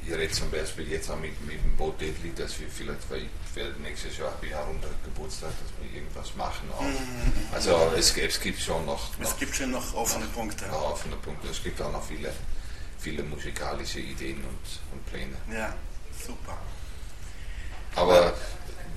ich 0.05 0.13
rede 0.13 0.31
zum 0.31 0.49
Beispiel 0.51 0.89
jetzt 0.89 1.09
auch 1.09 1.19
mit, 1.19 1.39
mit 1.45 1.63
dem 1.63 1.77
Bo 1.77 1.91
Deadly, 1.91 2.33
dass 2.35 2.59
wir 2.59 2.67
vielleicht, 2.69 3.09
weil 3.09 3.21
ich 3.21 3.55
werde 3.55 3.73
nächstes 3.81 4.17
Jahr 4.17 4.31
habe 4.31 4.45
ich 4.45 4.55
auch 4.55 4.67
unter 4.67 4.89
Geburtstag, 5.05 5.51
dass 5.51 5.71
wir 5.81 5.97
irgendwas 5.97 6.35
machen. 6.35 6.69
Auch. 6.77 7.53
Also 7.53 7.91
es, 7.97 8.15
es 8.17 8.39
gibt 8.39 8.59
schon 8.59 8.85
noch, 8.85 9.11
es 9.21 9.29
noch, 9.29 9.39
gibt 9.39 9.55
schon 9.55 9.71
noch 9.71 9.93
offene 9.93 10.25
Punkte. 10.27 10.65
noch 10.67 10.91
offene 10.91 11.15
Punkte. 11.17 11.47
Es 11.49 11.63
gibt 11.63 11.81
auch 11.81 11.91
noch 11.91 12.03
viele, 12.05 12.33
viele 12.99 13.23
musikalische 13.23 13.99
Ideen 13.99 14.37
und, 14.37 14.79
und 14.91 15.05
Pläne. 15.05 15.37
Ja, 15.51 15.73
super. 16.25 16.57
Aber 17.95 18.33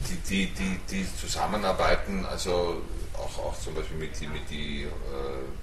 die, 0.08 0.16
die, 0.28 0.46
die, 0.54 0.78
die 0.90 1.06
zusammenarbeiten, 1.16 2.24
also 2.26 2.82
auch, 3.14 3.38
auch 3.46 3.58
zum 3.60 3.74
Beispiel 3.74 3.96
mit 3.96 4.18
die, 4.20 4.26
mit 4.26 4.48
die 4.50 4.82
äh, 4.84 4.88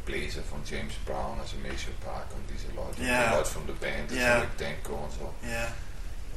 Bläser 0.06 0.42
von 0.50 0.60
James 0.66 0.94
Brown, 1.06 1.40
also 1.40 1.56
Maceo 1.58 1.92
Park 2.04 2.26
und 2.34 2.44
diese 2.50 2.74
Leute, 2.76 3.02
Ja. 3.04 3.30
die 3.30 3.36
Leute 3.38 3.50
von 3.50 3.68
der 3.68 3.74
Band, 3.74 4.10
also 4.12 4.22
Ja. 4.22 4.40
Rick 4.40 4.58
Denko 4.58 4.94
und 4.94 5.12
so, 5.12 5.34
Ja, 5.48 5.68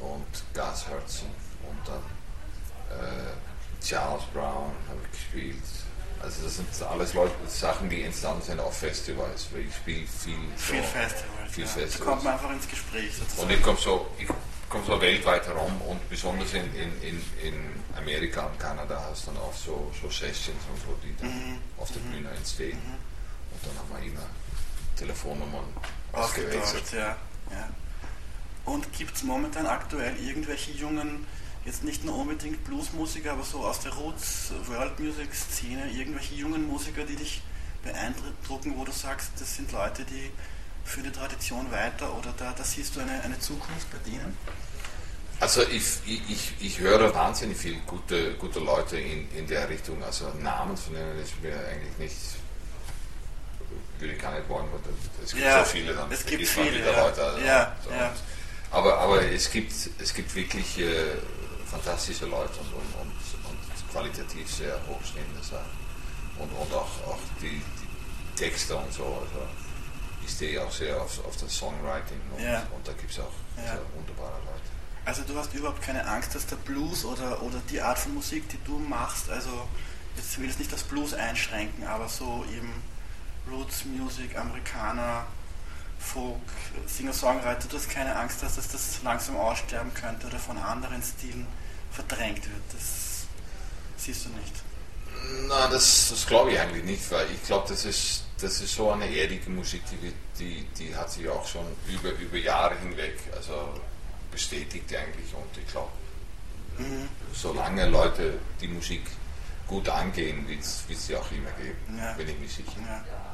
und 0.05 0.25
Gus 0.53 0.85
Hudson 0.87 1.29
und 1.67 1.87
dann 1.87 2.03
äh, 2.99 3.83
Charles 3.85 4.23
Brown 4.33 4.71
habe 4.87 4.99
ich 5.05 5.11
gespielt. 5.11 5.63
Also 6.21 6.43
das 6.43 6.55
sind 6.55 6.67
alles 6.89 7.13
Leute, 7.13 7.33
Sachen, 7.47 7.89
die 7.89 8.01
entstanden 8.03 8.41
sind 8.41 8.59
auf 8.59 8.75
Festivals, 8.77 9.47
weil 9.53 9.61
ich 9.67 9.75
spiele 9.75 10.07
viel, 10.07 10.47
so, 10.57 10.63
viel 10.73 10.83
Festivals. 10.83 11.51
viel 11.51 11.63
ja. 11.63 11.69
Festivals. 11.69 11.97
Da 11.99 12.05
kommt 12.05 12.23
man 12.23 12.33
einfach 12.33 12.51
ins 12.51 12.67
Gespräch 12.67 13.09
Und 13.19 13.29
sozusagen. 13.29 13.49
ich 13.51 13.61
komme 13.61 13.77
so, 13.79 14.07
ich 14.17 14.27
komm 14.69 14.85
so 14.85 14.99
weltweit 15.01 15.45
herum 15.47 15.81
und 15.83 16.09
besonders 16.09 16.53
in, 16.53 16.65
in, 16.75 17.01
in, 17.01 17.21
in 17.43 17.55
Amerika 17.97 18.45
und 18.45 18.59
Kanada 18.59 19.01
hast 19.09 19.27
du 19.27 19.31
dann 19.31 19.41
auch 19.41 19.53
so, 19.53 19.91
so 20.01 20.09
Sessions 20.09 20.57
und 20.71 20.79
so, 20.85 20.97
die 21.03 21.15
dann 21.21 21.29
Mhm. 21.29 21.57
auf 21.77 21.91
der 21.91 21.99
Bühne 22.01 22.29
entstehen. 22.31 22.77
Und 22.77 23.65
dann 23.65 23.77
haben 23.79 24.01
wir 24.03 24.11
immer 24.11 24.25
Telefonnummern 24.97 25.65
ausgewechselt. 26.11 26.91
ja. 26.93 27.15
ja. 27.51 27.69
Und 28.65 28.91
gibt 28.93 29.15
es 29.15 29.23
momentan 29.23 29.65
aktuell 29.65 30.17
irgendwelche 30.19 30.71
jungen, 30.71 31.25
jetzt 31.65 31.83
nicht 31.83 32.03
nur 32.03 32.17
unbedingt 32.17 32.63
Bluesmusiker, 32.65 33.31
aber 33.33 33.43
so 33.43 33.63
aus 33.65 33.79
der 33.79 33.93
Roots 33.93 34.51
World 34.65 34.99
Music 34.99 35.33
Szene, 35.33 35.89
irgendwelche 35.91 36.35
jungen 36.35 36.67
Musiker, 36.67 37.03
die 37.05 37.15
dich 37.15 37.41
beeindrucken, 37.83 38.73
wo 38.75 38.83
du 38.83 38.91
sagst, 38.91 39.31
das 39.39 39.55
sind 39.55 39.71
Leute, 39.71 40.03
die 40.03 40.31
für 40.87 41.01
die 41.01 41.11
Tradition 41.11 41.69
weiter 41.71 42.13
oder 42.17 42.33
da, 42.37 42.53
da 42.57 42.63
siehst 42.63 42.95
du 42.95 43.01
eine, 43.01 43.21
eine 43.21 43.37
Zukunft 43.39 43.87
bei 43.91 43.97
denen? 44.09 44.37
Also 45.39 45.61
ich, 45.63 45.83
ich, 46.05 46.53
ich- 46.59 46.79
höre 46.79 47.13
wahnsinnig 47.13 47.57
viele 47.57 47.77
gute, 47.85 48.33
gute 48.35 48.59
Leute 48.59 48.97
in, 48.99 49.29
in 49.35 49.45
der 49.47 49.69
Richtung. 49.69 50.01
Also 50.03 50.29
Namen 50.41 50.75
zu 50.75 50.91
nennen 50.91 51.19
ist 51.21 51.39
mir 51.41 51.53
eigentlich 51.69 51.95
nicht, 51.99 52.15
würde 53.99 54.13
ich 54.13 54.21
gar 54.21 54.33
nicht 54.33 54.49
wollen, 54.49 54.65
weil 54.71 54.79
es 55.23 55.31
gibt 55.31 55.43
Ja, 55.43 55.63
so 55.63 55.69
viele, 55.71 55.93
dann 55.93 56.11
es 56.11 56.25
gibt 56.25 56.47
viele, 56.47 56.79
ja. 56.85 57.03
Leute. 57.03 57.23
Also, 57.23 57.39
Ja, 57.45 57.75
so. 57.83 57.91
ja. 57.91 58.13
Aber, 58.71 58.97
aber 58.99 59.21
es, 59.31 59.49
gibt, 59.51 59.71
es 59.99 60.13
gibt 60.13 60.33
wirklich 60.35 60.79
äh, 60.79 61.15
fantastische 61.69 62.25
Leute 62.25 62.59
und, 62.59 62.73
und, 62.73 63.01
und, 63.01 63.49
und, 63.49 63.91
qualitativ 63.91 64.49
sehr 64.51 64.79
hochstehende 64.87 65.41
Sachen. 65.43 65.77
Und, 66.39 66.49
und 66.51 66.73
auch, 66.73 66.89
auch 67.07 67.19
die, 67.41 67.61
die 67.61 68.35
Texte 68.35 68.75
und 68.75 68.91
so. 68.91 69.03
Also 69.05 69.47
ich 70.23 70.31
stehe 70.31 70.63
auch 70.63 70.71
sehr 70.71 71.01
auf, 71.01 71.25
auf 71.25 71.37
das 71.37 71.55
Songwriting 71.55 72.19
und, 72.35 72.43
ja. 72.43 72.63
und 72.75 72.87
da 72.87 72.93
gibt 72.93 73.11
es 73.11 73.19
auch 73.19 73.31
ja. 73.57 73.77
wunderbare 73.95 74.39
Leute. 74.39 74.67
Also 75.05 75.23
du 75.23 75.37
hast 75.37 75.53
überhaupt 75.53 75.81
keine 75.81 76.05
Angst, 76.05 76.35
dass 76.35 76.45
der 76.47 76.57
Blues 76.57 77.05
oder, 77.05 77.41
oder 77.41 77.61
die 77.69 77.81
Art 77.81 77.97
von 77.97 78.13
Musik, 78.13 78.49
die 78.49 78.59
du 78.65 78.77
machst, 78.77 79.29
also 79.29 79.67
jetzt 80.17 80.37
will 80.39 80.49
ich 80.49 80.59
nicht 80.59 80.71
das 80.71 80.83
Blues 80.83 81.13
einschränken, 81.13 81.85
aber 81.85 82.09
so 82.09 82.43
eben 82.53 82.73
Roots 83.49 83.85
Music, 83.85 84.37
Amerikaner, 84.37 85.25
Folk, 85.99 86.41
Singer-Songwriter, 86.85 87.67
du 87.69 87.77
hast 87.77 87.89
keine 87.89 88.15
Angst, 88.15 88.43
dass 88.43 88.55
das, 88.55 88.67
das 88.67 89.01
langsam 89.03 89.37
aussterben 89.37 89.93
könnte 89.93 90.27
oder 90.27 90.39
von 90.39 90.57
anderen 90.57 91.01
Stilen 91.01 91.47
verdrängt 91.91 92.43
wird. 92.45 92.63
Das 92.73 93.27
siehst 93.97 94.25
du 94.25 94.29
nicht. 94.29 94.53
Na, 95.47 95.67
das, 95.67 96.09
das 96.09 96.25
glaube 96.25 96.51
ich 96.51 96.59
eigentlich 96.59 96.83
nicht, 96.83 97.11
weil 97.11 97.25
ich 97.31 97.43
glaube, 97.43 97.67
das 97.69 97.85
ist, 97.85 98.23
das 98.39 98.61
ist 98.61 98.75
so 98.75 98.91
eine 98.91 99.05
erdige 99.05 99.49
Musik, 99.49 99.81
die, 99.91 100.13
die, 100.39 100.65
die 100.77 100.95
hat 100.95 101.11
sich 101.11 101.27
auch 101.29 101.45
schon 101.47 101.65
über, 101.87 102.11
über 102.11 102.37
Jahre 102.37 102.77
hinweg 102.79 103.17
also 103.35 103.53
bestätigt 104.31 104.93
eigentlich 104.95 105.33
und 105.33 105.57
ich 105.57 105.71
glaube, 105.71 105.91
mhm. 106.77 107.07
solange 107.33 107.87
Leute 107.87 108.33
die 108.61 108.67
Musik 108.67 109.03
gut 109.67 109.89
angehen, 109.89 110.47
wird 110.47 110.61
es 110.61 110.83
sie 110.87 111.15
auch 111.15 111.31
immer 111.31 111.51
geben, 111.51 111.97
ja. 111.97 112.13
bin 112.13 112.29
ich 112.29 112.39
mir 112.39 112.47
sicher. 112.47 112.79
Ja 112.85 113.27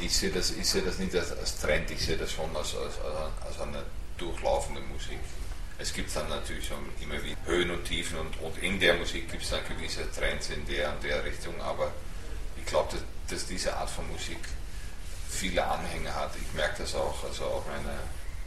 ich 0.00 0.16
sehe 0.16 0.30
das, 0.30 0.50
ich 0.50 0.68
sehe 0.68 0.82
das 0.82 0.98
nicht 0.98 1.14
als, 1.14 1.32
als 1.32 1.58
Trend, 1.58 1.90
ich 1.90 2.04
sehe 2.04 2.16
das 2.16 2.32
schon 2.32 2.54
als, 2.56 2.74
als, 2.76 2.94
als 3.46 3.60
eine 3.60 3.82
durchlaufende 4.18 4.80
Musik. 4.82 5.18
Es 5.78 5.92
gibt 5.92 6.14
dann 6.14 6.28
natürlich 6.28 6.68
schon 6.68 6.78
immer 7.00 7.22
wieder 7.22 7.36
Höhen 7.46 7.70
und 7.70 7.84
Tiefen 7.84 8.18
und, 8.18 8.40
und 8.40 8.58
in 8.62 8.78
der 8.78 8.94
Musik 8.94 9.30
gibt 9.30 9.42
es 9.42 9.50
dann 9.50 9.60
gewisse 9.68 10.10
Trends 10.12 10.50
in 10.50 10.64
der 10.66 10.92
und 10.92 11.02
der 11.02 11.24
Richtung, 11.24 11.60
aber 11.60 11.92
ich 12.56 12.64
glaube, 12.66 12.92
dass, 12.92 13.02
dass, 13.28 13.46
diese 13.46 13.76
Art 13.76 13.90
von 13.90 14.08
Musik 14.10 14.38
viele 15.28 15.66
Anhänger 15.66 16.14
hat. 16.14 16.30
Ich 16.40 16.52
merke 16.54 16.82
das 16.82 16.94
auch, 16.94 17.24
also 17.24 17.44
auch 17.44 17.64
meine 17.66 17.98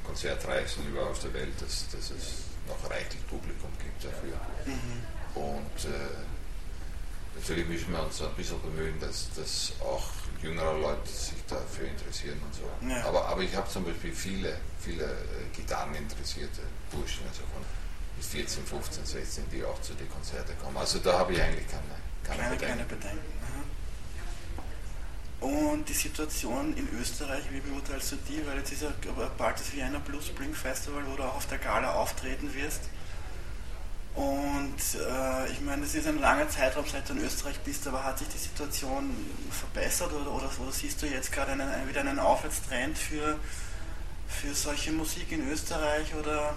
Konzertreisen 0.06 0.88
überall 0.88 1.10
auf 1.10 1.20
der 1.20 1.34
Welt, 1.34 1.54
dass, 1.60 1.90
dass 1.90 2.12
es 2.12 2.46
noch 2.68 2.90
reichlich 2.90 3.26
Publikum 3.28 3.72
gibt 3.84 4.06
dafür. 4.06 4.40
Mhm. 4.66 5.04
Und 5.36 5.86
äh, 5.86 6.37
natürlich 7.39 7.67
müssen 7.67 7.91
wir 7.91 8.03
uns 8.03 8.22
ein 8.22 8.34
bisschen 8.36 8.62
bemühen, 8.62 9.00
dass, 9.00 9.29
dass 9.36 9.74
auch 9.82 10.03
jüngere 10.41 10.77
Leute 10.79 11.10
sich 11.10 11.38
dafür 11.48 11.88
interessieren 11.88 12.39
und 12.44 12.53
so. 12.53 12.88
Ja. 12.88 13.06
Aber, 13.06 13.25
aber 13.27 13.41
ich 13.41 13.56
habe 13.56 13.67
zum 13.70 13.86
Beispiel 13.86 14.12
viele, 14.12 14.58
viele 14.79 15.03
äh, 15.03 15.56
Gitarreninteressierte 15.56 16.62
Burschen, 16.91 17.25
also 17.27 17.41
von 17.53 17.63
14, 18.20 18.65
15, 18.65 19.06
16, 19.06 19.44
die 19.51 19.63
auch 19.63 19.79
zu 19.82 19.94
den 19.94 20.10
Konzerten 20.10 20.58
kommen. 20.62 20.77
Also 20.77 21.00
da 21.00 21.20
habe 21.20 21.34
ich 21.34 21.41
eigentlich 21.41 21.67
keine, 21.67 21.84
keine, 22.24 22.41
keine 22.44 22.56
Bedenken. 22.56 22.77
Keine 22.77 22.86
Bedenken. 22.86 23.38
Und 25.39 25.88
die 25.88 25.94
Situation 25.94 26.75
in 26.75 26.89
Österreich, 27.00 27.44
wie 27.51 27.60
beurteilst 27.60 28.13
du 28.13 28.15
die? 28.27 28.46
Weil 28.48 28.58
jetzt 28.58 28.72
ist 28.72 28.82
ja 28.82 28.91
bald 29.38 29.60
das 29.60 29.72
Vienna 29.72 30.00
Blues 30.00 30.27
Spring 30.27 30.53
Festival, 30.53 31.03
wo 31.06 31.15
du 31.15 31.24
auch 31.24 31.36
auf 31.36 31.46
der 31.46 31.60
Gala 31.60 31.94
auftreten 31.94 32.51
wirst. 32.56 32.89
Und 34.78 35.02
äh, 35.02 35.52
ich 35.52 35.60
meine, 35.62 35.84
es 35.84 35.96
ist 35.96 36.08
ein 36.08 36.20
langer 36.20 36.48
Zeitraum, 36.50 36.86
seit 36.86 37.10
du 37.10 37.14
in 37.14 37.24
Österreich 37.24 37.58
bist, 37.62 37.88
aber 37.88 38.04
hat 38.04 38.20
sich 38.20 38.28
die 38.28 38.38
Situation 38.38 39.10
verbessert 39.50 40.12
oder, 40.14 40.32
oder, 40.32 40.52
oder 40.60 40.72
siehst 40.72 41.02
du 41.02 41.08
jetzt 41.08 41.32
gerade 41.32 41.54
einen, 41.54 41.90
wieder 41.90 42.02
einen 42.02 42.20
Aufwärtstrend 42.20 42.96
für, 42.96 43.40
für 44.28 44.54
solche 44.54 44.92
Musik 44.92 45.32
in 45.32 45.50
Österreich 45.50 46.14
oder 46.14 46.54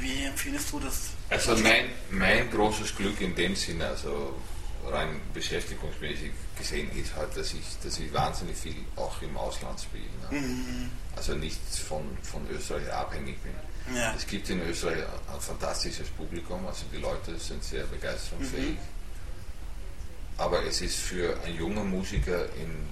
wie 0.00 0.24
empfindest 0.24 0.72
du 0.72 0.80
das? 0.80 1.10
Also 1.30 1.56
mein, 1.62 1.90
mein 2.10 2.50
großes 2.50 2.96
Glück 2.96 3.20
in 3.20 3.36
dem 3.36 3.54
Sinne, 3.54 3.86
also 3.86 4.34
rein 4.84 5.20
beschäftigungsmäßig 5.32 6.32
gesehen, 6.58 6.90
ist 6.96 7.14
halt, 7.14 7.36
dass 7.36 7.54
ich, 7.54 7.78
dass 7.84 8.00
ich 8.00 8.12
wahnsinnig 8.12 8.56
viel 8.56 8.74
auch 8.96 9.22
im 9.22 9.36
Ausland 9.36 9.78
spiele. 9.80 10.10
Ne? 10.32 10.40
Mhm. 10.40 10.90
Also 11.14 11.34
nicht 11.34 11.60
von, 11.88 12.02
von 12.22 12.44
Österreich 12.50 12.92
abhängig 12.92 13.40
bin. 13.42 13.52
Ja. 13.94 14.14
Es 14.16 14.26
gibt 14.26 14.48
in 14.50 14.60
Österreich 14.62 14.98
ein 15.32 15.40
fantastisches 15.40 16.08
Publikum, 16.10 16.66
also 16.66 16.84
die 16.92 16.98
Leute 16.98 17.38
sind 17.38 17.62
sehr 17.64 17.84
begeisterungsfähig. 17.84 18.70
Mhm. 18.70 18.78
Aber 20.38 20.64
es 20.64 20.80
ist 20.80 20.96
für 20.96 21.36
einen 21.44 21.56
jungen 21.56 21.90
Musiker 21.90 22.44
in 22.56 22.88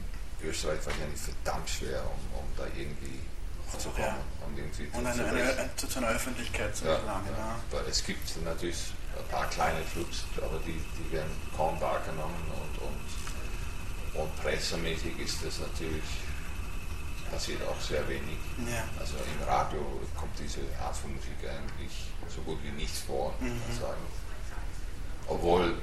Österreich 0.46 0.78
wahrscheinlich 0.84 1.20
verdammt 1.20 1.68
schwer, 1.68 2.02
um, 2.02 2.40
um 2.40 2.44
da 2.56 2.64
irgendwie 2.76 3.20
hochzukommen. 3.72 4.06
Ja. 4.06 4.46
Und, 4.46 4.58
irgendwie 4.58 4.88
und 4.92 5.06
eine, 5.06 5.24
eine, 5.24 5.58
eine, 5.58 5.76
zu 5.76 5.98
einer 5.98 6.08
Öffentlichkeit 6.08 6.76
zu 6.76 6.84
gelangen. 6.84 7.28
Ja, 7.36 7.56
ja. 7.72 7.84
Es 7.88 8.04
gibt 8.04 8.44
natürlich 8.44 8.92
ein 9.18 9.28
paar 9.30 9.48
kleine 9.50 9.80
Clubs, 9.92 10.24
aber 10.36 10.60
die, 10.66 10.80
die 10.98 11.12
werden 11.12 11.30
kaum 11.56 11.80
wahrgenommen 11.80 12.44
und, 12.50 12.82
und, 12.86 14.22
und 14.22 14.42
pressemäßig 14.42 15.18
ist 15.18 15.44
das 15.44 15.60
natürlich 15.60 16.02
passiert 17.30 17.60
auch 17.66 17.80
sehr 17.80 18.06
wenig. 18.08 18.38
Ja. 18.66 18.84
Also 18.98 19.14
im 19.16 19.48
Radio 19.48 19.80
kommt 20.16 20.38
diese 20.38 20.60
Art 20.82 20.96
von 20.96 21.14
Musik 21.14 21.38
eigentlich 21.44 22.10
so 22.28 22.40
gut 22.42 22.58
wie 22.62 22.70
nichts 22.70 23.00
vor, 23.00 23.34
mhm. 23.40 23.60
sagen. 23.78 24.02
Obwohl 25.26 25.74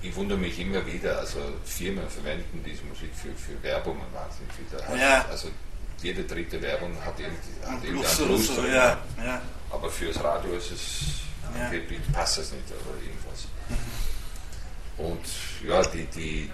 ich 0.00 0.14
wundere 0.14 0.38
mich 0.38 0.58
immer 0.58 0.84
wieder, 0.86 1.18
also 1.18 1.38
Firmen 1.64 2.08
verwenden 2.08 2.62
diese 2.64 2.84
Musik 2.84 3.10
für, 3.14 3.32
für 3.34 3.60
Werbungen 3.62 4.06
wahnsinnig 4.12 4.52
viel. 4.54 4.98
Ja. 4.98 5.24
Also 5.28 5.48
jede 6.00 6.22
dritte 6.24 6.62
Werbung 6.62 6.96
hat 7.04 7.18
irgendwie, 7.18 7.66
hat 7.66 7.82
irgendwie 7.82 8.06
einen 8.06 8.28
Blues 8.28 8.46
so, 8.46 8.64
ja. 8.64 8.98
ja. 9.24 9.42
Aber 9.70 9.90
fürs 9.90 10.22
Radio 10.22 10.52
ist 10.52 10.70
es, 10.70 11.00
ja. 11.56 11.70
passt 12.12 12.38
das 12.38 12.52
nicht 12.52 12.64
oder 12.70 12.96
irgendwas. 13.02 13.48
Mhm. 13.68 15.04
Und 15.04 15.68
ja, 15.68 15.82
die, 15.82 16.04
die, 16.06 16.50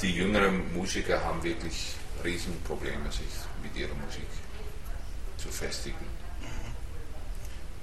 die 0.00 0.14
jüngeren 0.14 0.72
Musiker 0.74 1.22
haben 1.22 1.42
wirklich 1.42 1.94
Riesenprobleme, 2.24 3.10
sich 3.12 3.26
mit 3.62 3.76
ihrer 3.76 3.94
Musik 3.94 4.26
zu 5.36 5.48
festigen. 5.48 6.06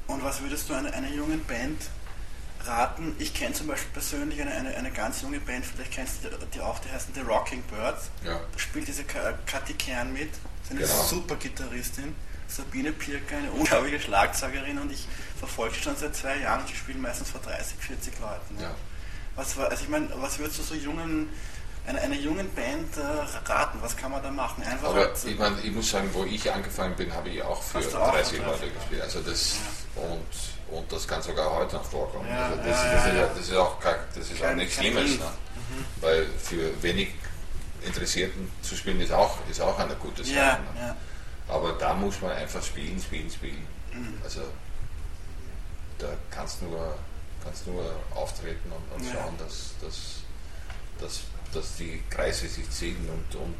Und 0.08 0.24
was 0.24 0.42
würdest 0.42 0.70
du 0.70 0.74
einer, 0.74 0.94
einer 0.94 1.10
jungen 1.10 1.44
Band 1.46 1.82
raten? 2.66 3.16
Ich 3.18 3.34
kenne 3.34 3.54
zum 3.54 3.68
Beispiel 3.68 3.92
persönlich 3.94 4.42
eine, 4.42 4.52
eine, 4.52 4.76
eine, 4.76 4.92
ganz 4.92 5.22
junge 5.22 5.40
Band, 5.40 5.66
vielleicht 5.66 5.92
kennst 5.92 6.24
du 6.24 6.30
die 6.54 6.60
auch, 6.60 6.80
die 6.80 6.90
heißen 6.90 7.14
The 7.14 7.22
Rocking 7.22 7.64
Birds. 7.64 8.10
Ja. 8.26 8.42
Da 8.52 8.60
spielt 8.60 8.88
diese 8.88 9.04
Kathi 9.04 9.74
Kern 9.74 10.12
mit, 10.12 10.30
ist 10.64 10.72
eine 10.72 10.82
genau. 10.82 11.04
super 11.04 11.36
Gitarristin. 11.36 12.16
Sabine 12.48 12.92
Pirker, 12.92 13.38
eine 13.38 13.52
unglaubliche 13.52 14.02
Schlagzeugerin 14.02 14.78
und 14.78 14.92
ich 14.92 15.08
verfolge 15.40 15.74
sie 15.76 15.82
schon 15.82 15.96
seit 15.96 16.14
zwei 16.14 16.38
Jahren 16.40 16.60
und 16.62 16.70
die 16.70 16.76
spielen 16.76 17.02
meistens 17.02 17.30
vor 17.30 17.40
30, 17.40 17.78
40 17.80 18.20
Leuten. 18.20 18.60
Ja. 18.60 18.76
Was 19.38 19.58
also 19.58 19.82
ich 19.82 19.90
meine, 19.90 20.10
was 20.18 20.38
würdest 20.38 20.60
du 20.60 20.64
so 20.64 20.76
jungen 20.76 21.30
einer, 21.88 22.02
einer 22.02 22.16
jungen 22.16 22.54
Band 22.54 22.98
äh, 22.98 23.50
raten? 23.50 23.80
Was 23.82 23.96
kann 23.98 24.12
man 24.12 24.22
da 24.22 24.32
machen? 24.32 24.64
Einfach 24.64 24.90
Aber 24.90 25.00
halt, 25.00 25.12
ich, 25.26 25.38
mein, 25.38 25.58
ich 25.64 25.72
muss 25.72 25.90
sagen, 25.90 26.10
wo 26.14 26.24
ich 26.24 26.52
angefangen 26.52 26.96
bin, 26.96 27.14
habe 27.14 27.30
ich 27.30 27.42
auch 27.42 27.62
für 27.62 27.82
30 27.82 28.40
Leute 28.40 28.70
gespielt. 28.70 29.02
Also 29.02 29.22
das 29.22 29.58
ja. 29.96 30.04
und, 30.04 30.78
und 30.78 30.92
das 30.92 31.08
kann 31.08 31.22
sogar 31.22 31.52
heute 31.54 31.76
noch 31.76 31.86
vorkommen. 31.86 32.28
Ja, 32.30 32.46
also 32.46 32.58
das, 32.58 32.66
ja, 32.68 32.94
das, 32.94 33.06
ist, 33.06 33.38
das, 33.38 33.50
ist, 33.50 33.56
auch, 33.56 33.78
das 33.82 34.30
ist 34.30 34.44
auch 34.44 34.54
nichts 34.54 34.76
Schlimmes. 34.76 35.20
Ne? 35.20 35.26
Mhm. 35.26 35.86
Weil 36.02 36.26
für 36.38 36.84
wenig 36.84 37.10
Interessierten 37.84 38.52
zu 38.62 38.76
spielen 38.76 39.02
ist 39.02 39.12
auch, 39.12 39.38
ist 39.50 39.62
auch 39.62 39.78
eine 39.80 39.96
gute 39.96 40.24
Sache. 40.24 40.60
Ne? 40.76 40.96
Aber 41.48 41.74
da 41.74 41.94
muss 41.94 42.22
man 42.22 42.32
einfach 42.32 42.64
spielen, 42.64 43.02
spielen, 43.02 43.30
spielen. 43.30 43.68
Mhm. 43.92 44.18
Also 44.24 44.42
da 45.98 46.08
kannst 46.30 46.62
du 46.62 46.66
nur, 46.66 46.96
kannst 47.44 47.68
nur 47.68 47.84
auftreten 48.16 48.72
und, 48.72 49.02
und 49.02 49.12
schauen, 49.12 49.38
dass, 49.38 49.74
dass, 49.82 50.22
dass 51.00 51.22
dass 51.54 51.76
die 51.78 52.02
Kreise 52.10 52.48
sich 52.48 52.70
ziehen 52.70 53.08
und, 53.10 53.36
und 53.40 53.58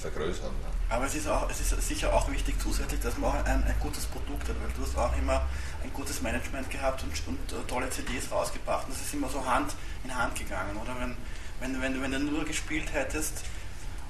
vergrößern. 0.00 0.50
Ne? 0.50 0.72
Aber 0.90 1.06
es 1.06 1.14
ist, 1.14 1.28
auch, 1.28 1.48
es 1.48 1.60
ist 1.60 1.88
sicher 1.88 2.12
auch 2.12 2.30
wichtig 2.30 2.56
zusätzlich, 2.60 3.00
dass 3.00 3.16
man 3.16 3.30
auch 3.30 3.44
ein, 3.44 3.64
ein, 3.64 3.74
gutes 3.80 4.04
Produkt 4.06 4.48
hat, 4.48 4.56
weil 4.62 4.70
du 4.76 4.82
hast 4.82 4.96
auch 4.98 5.16
immer 5.16 5.42
ein 5.82 5.92
gutes 5.92 6.20
Management 6.20 6.68
gehabt 6.70 7.02
und, 7.02 7.12
und 7.26 7.52
uh, 7.52 7.62
tolle 7.66 7.88
CDs 7.88 8.30
rausgebracht 8.30 8.86
und 8.86 8.94
das 8.94 9.00
ist 9.00 9.14
immer 9.14 9.28
so 9.28 9.44
Hand 9.44 9.74
in 10.04 10.14
Hand 10.14 10.38
gegangen, 10.38 10.76
oder? 10.76 10.94
Wenn, 11.00 11.16
wenn, 11.60 11.80
wenn, 11.80 12.02
wenn 12.02 12.12
du 12.12 12.32
nur 12.32 12.44
gespielt 12.44 12.92
hättest, 12.92 13.44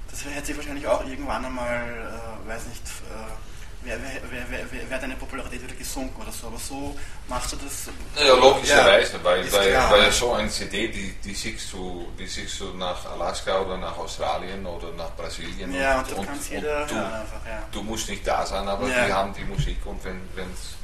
das 0.09 0.25
hätte 0.25 0.47
sich 0.47 0.57
wahrscheinlich 0.57 0.87
auch 0.87 1.05
irgendwann 1.07 1.45
einmal, 1.45 2.11
äh, 2.45 2.47
weiß 2.49 2.65
nicht, 2.67 2.83
äh, 3.09 3.85
wäre 3.85 3.99
wär, 4.01 4.49
wär, 4.49 4.89
wär, 4.89 4.99
deine 4.99 5.15
Popularität 5.15 5.63
wieder 5.63 5.75
gesunken 5.75 6.21
oder 6.21 6.31
so. 6.31 6.47
Aber 6.47 6.57
so 6.57 6.95
machst 7.27 7.53
du 7.53 7.57
das. 7.57 7.89
Ja, 8.15 8.35
logischerweise, 8.35 9.17
ja, 9.17 9.23
weil, 9.23 9.42
weil, 9.63 9.71
klar, 9.71 9.91
weil 9.91 10.11
so 10.11 10.33
eine 10.33 10.49
CD, 10.49 10.87
die, 10.87 11.15
die, 11.23 11.33
siehst 11.33 11.73
du, 11.73 12.07
die 12.17 12.27
siehst 12.27 12.59
du 12.59 12.65
nach 12.75 13.05
Alaska 13.05 13.59
oder 13.59 13.77
nach 13.77 13.97
Australien 13.97 14.65
oder 14.65 14.91
nach 14.91 15.15
Brasilien. 15.15 15.73
Ja, 15.73 15.99
und, 15.99 16.11
und, 16.11 16.19
und, 16.19 16.25
kannst 16.27 16.51
jeder 16.51 16.81
und 16.81 16.91
du, 16.91 16.95
einfach, 16.95 17.45
ja. 17.45 17.63
du 17.71 17.83
musst 17.83 18.09
nicht 18.09 18.27
da 18.27 18.45
sein, 18.45 18.67
aber 18.67 18.87
ja. 18.87 19.05
die 19.05 19.13
haben 19.13 19.33
die 19.33 19.45
Musik 19.45 19.85
und 19.85 20.03
wenn 20.03 20.21
es 20.53 20.75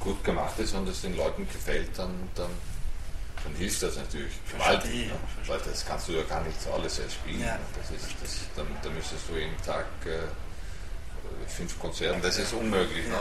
gut 0.00 0.22
gemacht 0.24 0.58
ist 0.58 0.74
und 0.74 0.88
es 0.88 1.02
den 1.02 1.16
Leuten 1.16 1.48
gefällt, 1.48 1.90
dann, 1.98 2.28
dann, 2.34 2.50
dann 3.42 3.54
hilft 3.56 3.82
das 3.82 3.96
natürlich 3.96 4.32
gewaltig. 4.50 5.08
Ne? 5.08 5.12
Weil 5.46 5.58
das 5.58 5.84
kannst 5.84 6.08
du 6.08 6.12
ja 6.12 6.22
gar 6.22 6.42
nicht 6.42 6.56
alles 6.72 6.98
erst 6.98 7.14
spielen. 7.14 7.40
Ja, 7.40 7.58
das 7.76 7.90
ist, 7.90 8.14
das, 8.22 8.36
dann, 8.54 8.66
dann 8.82 8.94
müsstest 8.94 9.28
du 9.28 9.36
jeden 9.36 9.60
Tag. 9.62 9.86
Äh, 10.04 10.28
fünf 11.48 11.78
Konzerten, 11.78 12.20
das 12.22 12.38
ist 12.38 12.52
unmöglich. 12.52 13.06
Ne? 13.08 13.20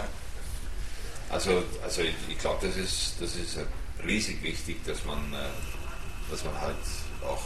Also, 1.29 1.63
also 1.83 2.01
ich, 2.01 2.15
ich 2.29 2.37
glaube, 2.37 2.65
das 2.67 2.77
ist, 2.77 3.15
das 3.19 3.35
ist 3.35 3.57
riesig 4.05 4.41
wichtig, 4.43 4.83
dass 4.85 5.03
man, 5.05 5.19
äh, 5.33 6.31
dass 6.31 6.43
man 6.43 6.59
halt 6.59 6.75
auch 7.23 7.43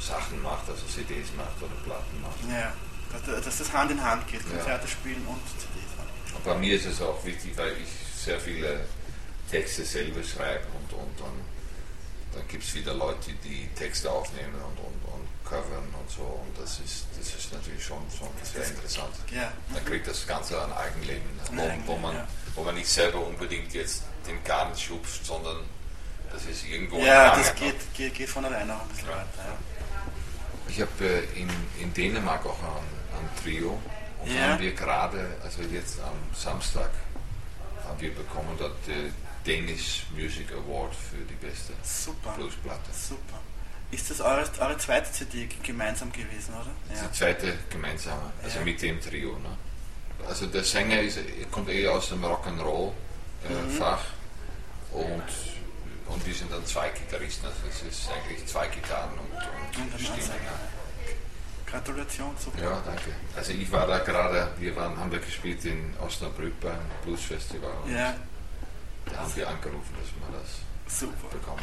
Sachen 0.00 0.42
macht, 0.42 0.68
also 0.68 0.86
CDs 0.86 1.28
macht 1.36 1.56
oder 1.60 1.74
Platten 1.84 2.20
macht. 2.22 2.38
Ja, 2.50 2.72
dass, 3.40 3.58
das 3.58 3.72
Hand 3.72 3.90
in 3.90 4.02
Hand 4.02 4.26
geht, 4.28 4.48
Konzerte 4.48 4.84
ja. 4.84 4.90
spielen 4.90 5.26
und 5.26 5.40
CDs. 5.58 5.88
Und 6.34 6.44
bei 6.44 6.54
mir 6.54 6.76
ist 6.76 6.86
es 6.86 7.00
auch 7.00 7.24
wichtig, 7.24 7.56
weil 7.56 7.72
ich 7.72 7.88
sehr 8.22 8.38
viele 8.38 8.80
Texte 9.50 9.84
selber 9.84 10.22
schreibe 10.22 10.66
und, 10.78 10.92
und 10.92 11.20
dann, 11.20 11.32
dann 12.34 12.48
gibt 12.48 12.64
es 12.64 12.74
wieder 12.74 12.94
Leute, 12.94 13.32
die 13.44 13.68
Texte 13.74 14.10
aufnehmen 14.10 14.54
und, 14.54 14.78
und, 14.78 15.14
und 15.14 15.28
covern 15.44 15.88
und 15.98 16.10
so 16.10 16.22
und 16.22 16.62
das 16.62 16.80
ist, 16.80 17.06
das 17.18 17.34
ist 17.34 17.52
natürlich 17.52 17.82
schon, 17.82 18.02
schon 18.16 18.28
sehr 18.42 18.66
interessant. 18.66 19.14
Ja. 19.34 19.50
Dann 19.72 19.84
kriegt 19.84 20.06
das 20.06 20.26
Ganze 20.26 20.62
ein 20.62 20.72
Eigenleben, 20.72 21.28
wo, 21.52 21.92
wo, 21.92 21.96
man, 21.96 22.14
ja. 22.14 22.28
Wo 22.58 22.64
man 22.64 22.74
nicht 22.74 22.88
selber 22.88 23.24
unbedingt 23.24 23.72
jetzt 23.72 24.02
den 24.26 24.42
Garn 24.42 24.76
schubst, 24.76 25.24
sondern 25.24 25.58
das 26.32 26.44
ist 26.44 26.66
irgendwo 26.66 26.98
Ja, 26.98 27.36
das 27.36 27.54
geht, 27.54 27.76
geht, 27.94 28.14
geht, 28.14 28.28
von 28.28 28.44
alleine 28.44 28.74
auch 28.74 28.82
ein 28.82 28.88
bisschen 28.88 29.08
ja. 29.08 29.16
weiter. 29.16 29.58
Ich 30.68 30.80
habe 30.80 31.04
äh, 31.04 31.40
in, 31.40 31.48
in 31.80 31.94
Dänemark 31.94 32.44
auch 32.44 32.58
ein, 32.58 33.18
ein 33.18 33.42
Trio 33.42 33.78
und 34.22 34.34
ja. 34.34 34.48
haben 34.48 34.60
wir 34.60 34.74
gerade, 34.74 35.36
also 35.42 35.62
jetzt 35.62 36.00
am 36.00 36.16
Samstag, 36.34 36.90
haben 37.86 38.00
wir 38.00 38.12
bekommen 38.12 38.50
dort 38.58 38.74
den 38.86 39.14
Danish 39.46 40.06
Music 40.14 40.52
Award 40.52 40.94
für 40.94 41.24
die 41.24 41.46
beste 41.46 41.72
Super. 41.82 42.32
Bluesplatte. 42.36 42.90
Super. 42.92 43.40
Ist 43.90 44.10
das 44.10 44.20
eure, 44.20 44.44
eure 44.58 44.76
zweite 44.76 45.10
CD 45.12 45.48
gemeinsam 45.62 46.12
gewesen, 46.12 46.52
oder? 46.54 46.94
Ja. 46.94 47.06
Die 47.06 47.12
zweite 47.16 47.56
gemeinsame, 47.70 48.32
also 48.42 48.58
ja. 48.58 48.64
mit 48.64 48.82
dem 48.82 49.00
Trio. 49.00 49.38
Ne? 49.38 49.56
Also 50.26 50.46
der 50.46 50.64
Sänger 50.64 51.00
ist, 51.00 51.18
kommt 51.50 51.68
eh 51.68 51.86
aus 51.88 52.08
dem 52.08 52.24
Rock'n'Roll 52.24 52.92
äh, 53.48 53.52
mhm. 53.52 53.70
Fach 53.70 54.04
und 54.92 55.22
und 56.08 56.26
wir 56.26 56.34
sind 56.34 56.50
dann 56.50 56.64
zwei 56.64 56.88
Gitarristen, 56.88 57.46
also 57.46 57.58
es 57.68 57.82
ist 57.82 58.08
eigentlich 58.10 58.46
zwei 58.46 58.66
Gitarren 58.68 59.10
und, 59.12 59.30
und, 59.30 59.94
und. 59.94 60.10
Gratulation, 61.66 62.34
super. 62.38 62.62
Ja, 62.62 62.82
danke. 62.84 63.12
Also 63.36 63.52
ich 63.52 63.70
war 63.70 63.86
da 63.86 63.98
gerade, 63.98 64.50
wir 64.58 64.74
waren, 64.74 64.96
haben 64.96 65.10
da 65.10 65.18
gespielt 65.18 65.62
in 65.66 65.94
Osnabrück 66.00 66.58
beim 66.60 66.78
Blues 67.04 67.20
Festival. 67.20 67.70
Ja. 67.86 68.14
Da 69.04 69.18
haben 69.18 69.36
wir 69.36 69.48
angerufen, 69.48 69.94
dass 70.00 70.08
wir 70.08 70.38
das 70.38 70.98
super. 70.98 71.28
bekommen. 71.28 71.62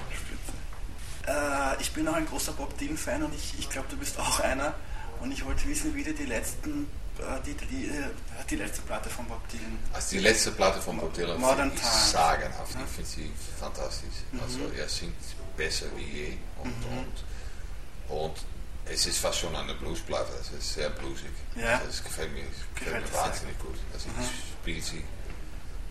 Äh, 1.28 1.82
ich 1.82 1.92
bin 1.92 2.08
auch 2.08 2.14
ein 2.14 2.28
großer 2.28 2.52
Bob 2.52 2.78
Dylan-Fan 2.78 3.24
und 3.24 3.34
ich, 3.34 3.58
ich 3.58 3.70
glaube, 3.70 3.88
du 3.90 3.98
bist 3.98 4.20
auch 4.20 4.40
einer. 4.42 4.76
Und 5.22 5.32
ich 5.32 5.44
wollte 5.44 5.68
wissen, 5.68 5.96
wie 5.96 6.04
dir 6.04 6.14
die 6.14 6.26
letzten 6.26 6.88
die, 7.46 7.54
die, 7.54 7.92
die, 8.50 8.56
letzte 8.56 8.82
Platte 8.82 9.10
von 9.10 9.26
Bob 9.26 9.48
Dylan. 9.50 9.80
Also 9.94 10.18
die 10.18 10.20
letzte 10.20 10.52
Platte 10.52 10.82
von 10.82 10.98
Bob 10.98 11.14
Dylan 11.14 11.40
Modern 11.40 11.72
ich 11.74 11.82
Times. 11.82 12.12
sagenhaft. 12.12 12.74
Ja. 12.74 12.82
Ich 12.82 12.92
finde 12.92 13.10
sie 13.10 13.32
fantastisch. 13.60 14.10
Mhm. 14.32 14.40
Also 14.42 14.60
er 14.78 14.90
singt 14.90 15.16
besser 15.56 15.86
wie 15.96 16.04
je 16.04 16.38
und, 16.62 16.92
mhm. 16.92 16.98
und, 18.10 18.22
und 18.22 18.36
es 18.86 19.06
ist 19.08 19.18
fast 19.18 19.40
schon 19.40 19.56
eine 19.56 19.74
Bluesplatte, 19.76 20.32
es 20.42 20.52
ist 20.52 20.74
sehr 20.74 20.90
bluesig. 20.90 21.32
Ja. 21.56 21.82
Das 21.86 22.04
gefällt 22.04 22.34
mir, 22.34 22.44
gefällt 22.76 23.06
mir 23.06 23.18
wahnsinnig 23.18 23.58
gut. 23.60 23.78
Also 23.94 24.10
mhm. 24.10 24.26
spiele 24.62 24.82
sie 24.82 25.04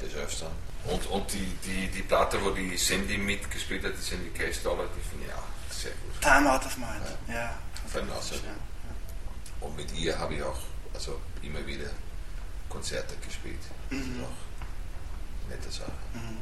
des 0.01 0.15
Öfteren. 0.15 0.53
Und, 0.85 1.07
und 1.07 1.33
die, 1.33 1.57
die, 1.65 1.89
die 1.89 2.03
Platte, 2.03 2.43
wo 2.45 2.51
die 2.51 2.77
Sandy 2.77 3.17
mitgespielt 3.17 3.85
hat, 3.85 3.93
die 3.97 4.03
Sandy 4.03 4.31
Case 4.31 4.61
Dollar, 4.63 4.87
die 4.95 5.09
finde 5.09 5.27
ich 5.27 5.33
auch 5.33 5.73
sehr 5.75 5.93
gut. 5.93 6.21
Time 6.21 6.53
Out 6.53 6.67
of 6.67 6.77
Mind, 6.77 7.03
ja. 7.29 7.35
ja. 7.35 7.59
Sehr 7.91 8.03
gut. 8.03 8.49
Und 9.61 9.77
mit 9.77 9.93
ihr 9.95 10.19
habe 10.19 10.35
ich 10.35 10.43
auch 10.43 10.59
also 10.95 11.21
immer 11.43 11.65
wieder 11.67 11.91
Konzerte 12.69 13.15
gespielt. 13.25 13.61
Mhm. 13.91 14.23
Noch 14.23 15.51
nette 15.51 15.71
Sache. 15.71 15.93
Mhm. 16.15 16.39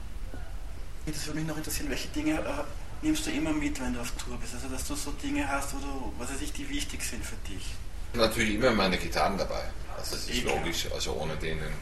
Das 1.07 1.27
würde 1.27 1.41
mich 1.41 1.49
noch 1.49 1.57
interessieren, 1.57 1.91
welche 1.91 2.09
Dinge 2.09 2.39
äh, 2.39 2.65
nimmst 3.03 3.27
du 3.27 3.31
immer 3.31 3.53
mit, 3.53 3.81
wenn 3.81 3.95
du 3.95 4.01
auf 4.01 4.13
Tour 4.13 4.39
bist? 4.39 4.55
Also, 4.55 4.69
dass 4.69 4.87
du 4.87 4.95
so 4.95 5.11
Dinge 5.13 5.49
hast, 5.49 5.75
wo 5.75 5.79
du, 5.79 6.13
was 6.19 6.33
weiß 6.33 6.41
ich, 6.43 6.53
die 6.53 6.69
wichtig 6.69 7.03
sind 7.03 7.25
für 7.25 7.37
dich? 7.49 7.75
Natürlich 8.15 8.55
immer 8.55 8.71
meine 8.71 8.99
Gitarren 8.99 9.37
dabei. 9.37 9.65
Also, 9.97 10.15
das 10.15 10.29
ist 10.29 10.45
logisch. 10.45 10.87
Also, 10.95 11.15
ohne 11.15 11.37
denen 11.37 11.73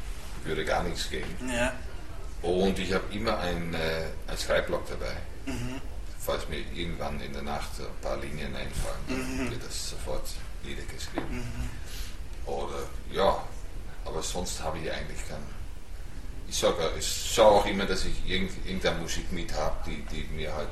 würde 0.44 0.64
gar 0.64 0.82
nichts 0.82 1.10
gehen. 1.10 1.26
Ja. 1.52 1.72
Und 2.42 2.78
ich 2.78 2.92
habe 2.94 3.04
immer 3.14 3.38
ein, 3.38 3.74
äh, 3.74 4.36
Schreibblock 4.36 4.88
dabei. 4.88 5.14
Mhm. 5.44 5.80
Falls 6.18 6.48
mir 6.48 6.58
irgendwann 6.74 7.20
in 7.20 7.32
der 7.32 7.42
Nacht 7.42 7.70
ein 7.78 8.02
paar 8.02 8.16
Linien 8.18 8.54
einfallen, 8.54 9.00
dann 9.08 9.46
mhm. 9.46 9.50
wird 9.50 9.62
das 9.64 9.90
sofort 9.90 10.28
niedergeschrieben. 10.64 11.36
Mhm. 11.36 11.70
Oder 12.46 12.82
ja, 13.12 13.42
aber 14.04 14.22
sonst 14.22 14.62
habe 14.62 14.78
ich 14.78 14.90
eigentlich 14.90 15.28
keinen. 15.28 15.60
Ich 16.48 16.58
sage 16.58 16.90
ich 16.98 17.32
schaue 17.34 17.60
auch 17.60 17.66
immer, 17.66 17.86
dass 17.86 18.04
ich 18.04 18.28
irgendeine 18.28 18.98
Musik 19.00 19.30
mit 19.30 19.52
habe, 19.54 19.76
die, 19.86 20.02
die 20.06 20.24
mir 20.34 20.52
halt 20.54 20.68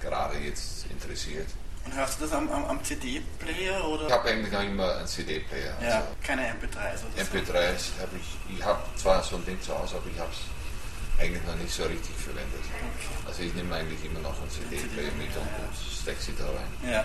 gerade 0.00 0.38
jetzt 0.38 0.86
interessiert. 0.90 1.48
Und 1.84 1.94
hörst 1.94 2.20
du 2.20 2.24
das 2.24 2.32
am, 2.34 2.50
am, 2.50 2.64
am 2.66 2.84
CD-Player 2.84 3.80
Ich 4.06 4.12
habe 4.12 4.28
eigentlich 4.28 4.54
auch 4.54 4.62
immer 4.62 4.96
einen 4.96 5.06
CD-Player. 5.06 5.74
Ja, 5.80 5.96
also 5.96 6.08
keine 6.22 6.42
MP3s 6.42 7.00
oder 7.06 7.22
MP3s 7.22 8.00
habe 8.00 8.16
ich, 8.20 8.56
ich 8.58 8.62
habe 8.62 8.82
zwar 8.96 9.22
so 9.22 9.36
ein 9.36 9.46
Ding 9.46 9.60
zu 9.62 9.76
Hause, 9.78 9.96
aber 9.96 10.10
ich 10.12 10.18
habe 10.18 10.30
es 10.30 11.20
eigentlich 11.20 11.42
noch 11.44 11.56
nicht 11.56 11.72
so 11.72 11.84
richtig 11.84 12.14
verwendet. 12.14 12.60
Okay. 12.60 13.26
Also 13.26 13.42
ich 13.42 13.54
nehme 13.54 13.74
eigentlich 13.74 14.04
immer 14.04 14.20
noch 14.20 14.38
einen 14.38 14.50
CD-Player 14.50 15.08
CD 15.10 15.16
mit 15.16 15.34
und, 15.34 15.48
und 15.48 15.74
steck 16.02 16.16
sie 16.20 16.34
da 16.36 16.44
rein. 16.44 16.92
Ja, 16.92 17.04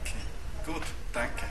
okay. 0.00 0.72
Gut, 0.72 0.86
danke. 1.12 1.46